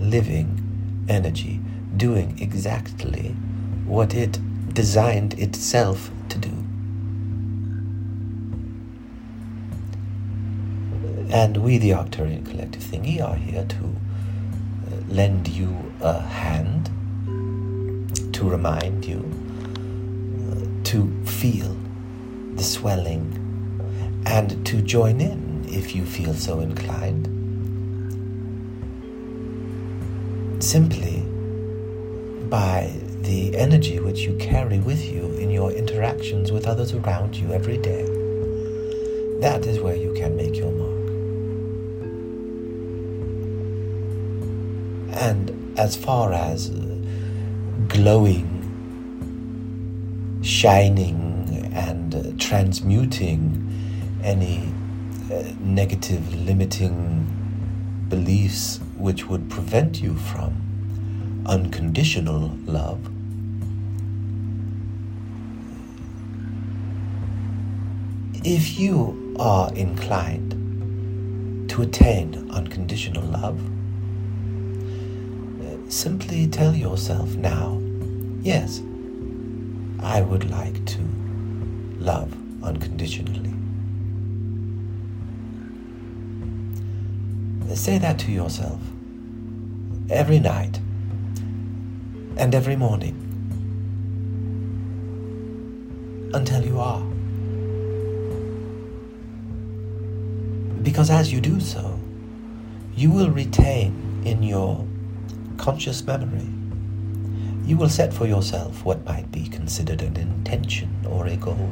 living 0.00 1.06
energy, 1.08 1.60
doing 1.96 2.38
exactly 2.40 3.34
what 3.86 4.14
it 4.14 4.38
designed 4.72 5.38
itself 5.38 6.10
to 6.28 6.38
do. 6.38 6.50
And 11.32 11.58
we, 11.58 11.78
the 11.78 11.90
Arcturian 11.90 12.44
Collective 12.44 12.82
Thingy, 12.82 13.20
are 13.22 13.36
here 13.36 13.64
to 13.64 13.76
uh, 13.76 15.00
lend 15.08 15.48
you 15.48 15.92
a 16.00 16.20
hand, 16.20 16.90
to 18.34 18.48
remind 18.48 19.04
you, 19.04 19.20
uh, 20.50 20.84
to 20.84 21.24
feel 21.24 21.76
the 22.54 22.62
swelling 22.62 23.36
and 24.26 24.66
to 24.66 24.82
join 24.82 25.20
in 25.20 25.64
if 25.68 25.94
you 25.94 26.04
feel 26.04 26.34
so 26.34 26.60
inclined. 26.60 27.39
Simply 30.70 31.18
by 32.48 32.92
the 33.22 33.56
energy 33.56 33.98
which 33.98 34.20
you 34.20 34.36
carry 34.36 34.78
with 34.78 35.04
you 35.04 35.24
in 35.32 35.50
your 35.50 35.72
interactions 35.72 36.52
with 36.52 36.64
others 36.64 36.94
around 36.94 37.34
you 37.34 37.52
every 37.52 37.76
day. 37.76 38.04
That 39.40 39.66
is 39.66 39.80
where 39.80 39.96
you 39.96 40.14
can 40.14 40.36
make 40.36 40.54
your 40.54 40.70
mark. 40.70 41.08
And 45.20 45.76
as 45.76 45.96
far 45.96 46.32
as 46.32 46.70
glowing, 47.88 48.48
shining, 50.44 51.68
and 51.74 52.40
transmuting 52.40 53.66
any 54.22 54.72
uh, 55.32 55.52
negative 55.58 56.32
limiting 56.46 57.26
beliefs 58.08 58.78
which 59.00 59.26
would 59.26 59.48
prevent 59.48 60.00
you 60.00 60.14
from 60.14 61.42
unconditional 61.46 62.50
love. 62.66 63.00
If 68.44 68.78
you 68.78 69.36
are 69.38 69.72
inclined 69.74 70.50
to 71.70 71.82
attain 71.82 72.50
unconditional 72.50 73.22
love, 73.24 73.60
simply 75.92 76.46
tell 76.46 76.74
yourself 76.74 77.34
now, 77.36 77.80
yes, 78.42 78.82
I 80.02 80.22
would 80.22 80.50
like 80.50 80.84
to 80.86 80.98
love 81.98 82.32
unconditionally. 82.62 83.49
Say 87.74 87.98
that 87.98 88.18
to 88.20 88.30
yourself 88.30 88.78
every 90.10 90.38
night 90.38 90.78
and 92.36 92.54
every 92.54 92.76
morning 92.76 93.16
until 96.34 96.64
you 96.64 96.78
are. 96.78 97.00
Because 100.82 101.10
as 101.10 101.32
you 101.32 101.40
do 101.40 101.58
so, 101.58 101.98
you 102.94 103.10
will 103.10 103.30
retain 103.30 104.22
in 104.24 104.42
your 104.42 104.86
conscious 105.56 106.02
memory, 106.02 106.48
you 107.64 107.76
will 107.76 107.88
set 107.88 108.12
for 108.12 108.26
yourself 108.26 108.84
what 108.84 109.04
might 109.04 109.30
be 109.32 109.48
considered 109.48 110.02
an 110.02 110.16
intention 110.16 111.04
or 111.08 111.26
a 111.26 111.36
goal, 111.36 111.70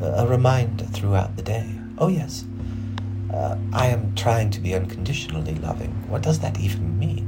a 0.00 0.26
reminder 0.26 0.84
throughout 0.84 1.36
the 1.36 1.42
day. 1.42 1.68
Oh, 1.98 2.08
yes, 2.08 2.44
uh, 3.32 3.56
I 3.72 3.86
am 3.86 4.14
trying 4.14 4.50
to 4.50 4.60
be 4.60 4.74
unconditionally 4.74 5.54
loving. 5.56 5.90
What 6.08 6.22
does 6.22 6.38
that 6.40 6.58
even 6.58 6.98
mean? 6.98 7.26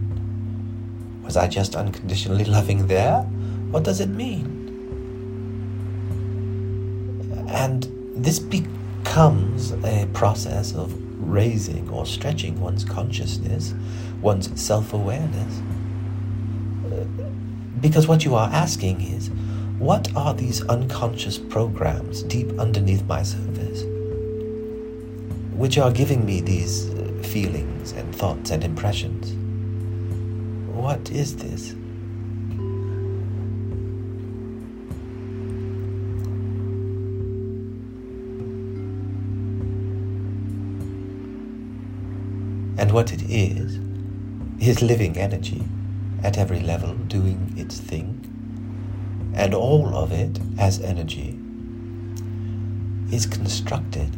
Was 1.24 1.36
I 1.36 1.46
just 1.48 1.74
unconditionally 1.74 2.44
loving 2.56 2.86
there? 2.86 3.22
What 3.70 3.84
does 3.84 4.00
it 4.00 4.08
mean? 4.08 4.56
And 7.48 7.88
this 8.16 8.38
becomes 8.38 9.72
a 9.84 10.08
process 10.12 10.74
of 10.74 10.94
raising 11.20 11.88
or 11.90 12.06
stretching 12.06 12.60
one's 12.60 12.84
consciousness, 12.84 13.74
one's 14.20 14.60
self 14.60 14.92
awareness. 14.92 15.60
Because 17.80 18.06
what 18.06 18.24
you 18.24 18.34
are 18.34 18.48
asking 18.50 19.00
is, 19.00 19.30
what 19.78 20.14
are 20.14 20.34
these 20.34 20.62
unconscious 20.66 21.38
programs 21.38 22.22
deep 22.24 22.58
underneath 22.58 23.04
my 23.06 23.22
surface? 23.22 23.84
Which 25.60 25.76
are 25.76 25.92
giving 25.92 26.24
me 26.24 26.40
these 26.40 26.88
uh, 26.88 27.22
feelings 27.22 27.92
and 27.92 28.16
thoughts 28.16 28.50
and 28.50 28.64
impressions. 28.64 29.34
What 30.74 31.10
is 31.10 31.36
this? 31.36 31.72
And 42.78 42.90
what 42.90 43.12
it 43.12 43.20
is, 43.28 43.78
is 44.66 44.80
living 44.80 45.18
energy 45.18 45.62
at 46.24 46.38
every 46.38 46.60
level 46.60 46.94
doing 46.94 47.52
its 47.58 47.78
thing, 47.78 48.24
and 49.34 49.52
all 49.52 49.94
of 49.94 50.10
it 50.10 50.40
as 50.58 50.80
energy 50.80 51.38
is 53.12 53.26
constructed 53.26 54.16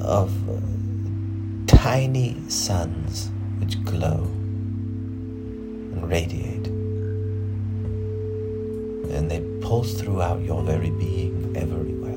of 0.00 0.32
tiny 1.66 2.36
suns 2.48 3.30
which 3.58 3.82
glow 3.84 4.24
and 5.94 6.10
radiate. 6.10 6.66
And 9.14 9.30
they 9.30 9.40
pulse 9.60 9.94
throughout 9.94 10.42
your 10.42 10.62
very 10.62 10.90
being 10.90 11.56
everywhere. 11.56 12.14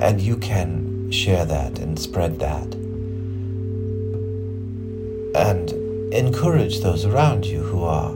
And 0.00 0.20
you 0.20 0.36
can 0.36 1.10
share 1.10 1.44
that 1.44 1.78
and 1.78 1.98
spread 1.98 2.38
that. 2.40 2.74
And 5.34 5.72
encourage 6.12 6.80
those 6.80 7.04
around 7.04 7.44
you 7.46 7.60
who 7.60 7.84
are 7.84 8.14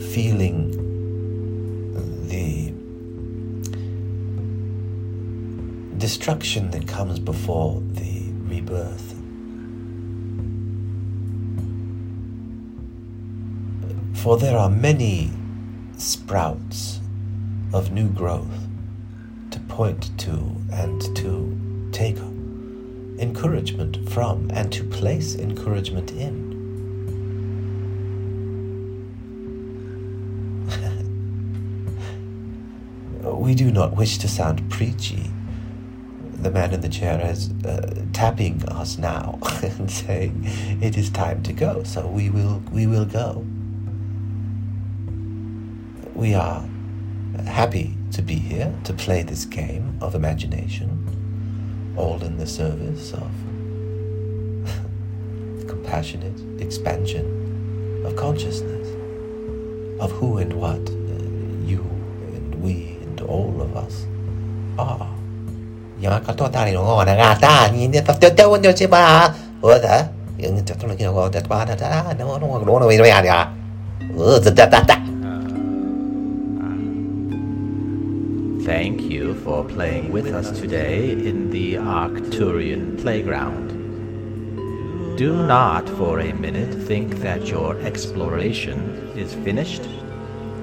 feeling 0.00 0.67
destruction 6.08 6.70
that 6.70 6.88
comes 6.88 7.18
before 7.18 7.82
the 7.90 8.22
rebirth. 8.48 9.14
For 14.22 14.38
there 14.38 14.56
are 14.56 14.70
many 14.70 15.30
sprouts 15.98 17.00
of 17.74 17.92
new 17.92 18.08
growth 18.08 18.66
to 19.50 19.60
point 19.60 20.18
to 20.20 20.56
and 20.72 21.02
to 21.14 21.90
take 21.92 22.16
encouragement 23.18 24.08
from 24.08 24.50
and 24.54 24.72
to 24.72 24.84
place 24.84 25.34
encouragement 25.34 26.10
in. 26.12 26.48
we 33.38 33.54
do 33.54 33.70
not 33.70 33.94
wish 33.94 34.16
to 34.16 34.26
sound 34.26 34.70
preachy, 34.70 35.30
the 36.40 36.50
man 36.50 36.72
in 36.72 36.80
the 36.80 36.88
chair 36.88 37.20
is 37.24 37.50
uh, 37.64 38.04
tapping 38.12 38.64
us 38.68 38.96
now 38.98 39.38
and 39.62 39.90
saying 39.90 40.42
it 40.80 40.96
is 40.96 41.10
time 41.10 41.42
to 41.42 41.52
go. 41.52 41.82
So 41.82 42.06
we 42.06 42.30
will 42.30 42.62
we 42.70 42.86
will 42.86 43.04
go. 43.04 43.44
We 46.14 46.34
are 46.34 46.64
happy 47.46 47.96
to 48.12 48.22
be 48.22 48.34
here 48.34 48.72
to 48.84 48.92
play 48.92 49.22
this 49.22 49.44
game 49.44 49.98
of 50.00 50.14
imagination, 50.14 51.94
all 51.96 52.22
in 52.22 52.38
the 52.38 52.46
service 52.46 53.12
of 53.12 53.30
compassionate 55.68 56.60
expansion 56.60 57.48
of 58.04 58.16
consciousness, 58.16 58.88
of 60.00 60.10
who 60.12 60.38
and 60.38 60.52
what 60.54 60.78
uh, 60.78 61.66
you 61.66 61.82
and 62.32 62.62
we 62.62 62.96
and 63.02 63.20
all 63.22 63.60
of 63.60 63.76
us 63.76 64.06
are. 64.78 65.17
Thank 78.64 79.00
you 79.00 79.34
for 79.44 79.64
playing 79.64 80.12
with 80.12 80.26
us 80.26 80.50
today 80.60 81.10
in 81.12 81.50
the 81.50 81.74
Arcturian 81.76 83.00
playground. 83.00 83.68
Do 85.16 85.34
not 85.46 85.88
for 85.88 86.20
a 86.20 86.32
minute 86.34 86.74
think 86.86 87.16
that 87.22 87.48
your 87.48 87.76
exploration 87.80 89.10
is 89.16 89.34
finished. 89.34 89.88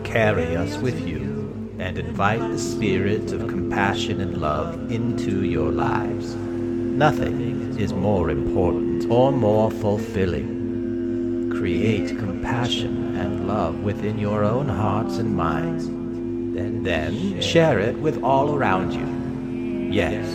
Carry 0.04 0.56
us 0.56 0.78
with 0.78 1.06
you 1.06 1.44
and 1.79 1.97
invite 1.97 2.39
the 2.39 2.57
spirit 2.57 3.31
of 3.31 3.47
compassion 3.47 4.21
and 4.21 4.38
love 4.38 4.91
into 4.91 5.43
your 5.43 5.71
lives. 5.71 6.35
Nothing 6.35 7.77
is 7.77 7.93
more 7.93 8.29
important 8.29 9.09
or 9.11 9.31
more 9.31 9.69
fulfilling. 9.69 11.51
Create 11.51 12.17
compassion 12.17 13.17
and 13.17 13.47
love 13.47 13.81
within 13.83 14.17
your 14.17 14.43
own 14.43 14.69
hearts 14.69 15.17
and 15.17 15.35
minds. 15.35 15.88
Then 15.88 16.83
then 16.83 17.41
share 17.41 17.79
it 17.79 17.97
with 17.97 18.23
all 18.23 18.55
around 18.55 18.93
you. 18.93 19.91
Yes, 19.91 20.25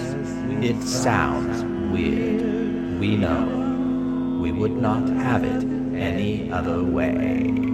it 0.62 0.82
sounds 0.82 1.64
weird. 1.90 3.00
We 3.00 3.16
know. 3.16 4.38
We 4.42 4.52
would 4.52 4.76
not 4.76 5.08
have 5.08 5.44
it 5.44 5.64
any 5.94 6.52
other 6.52 6.82
way. 6.82 7.69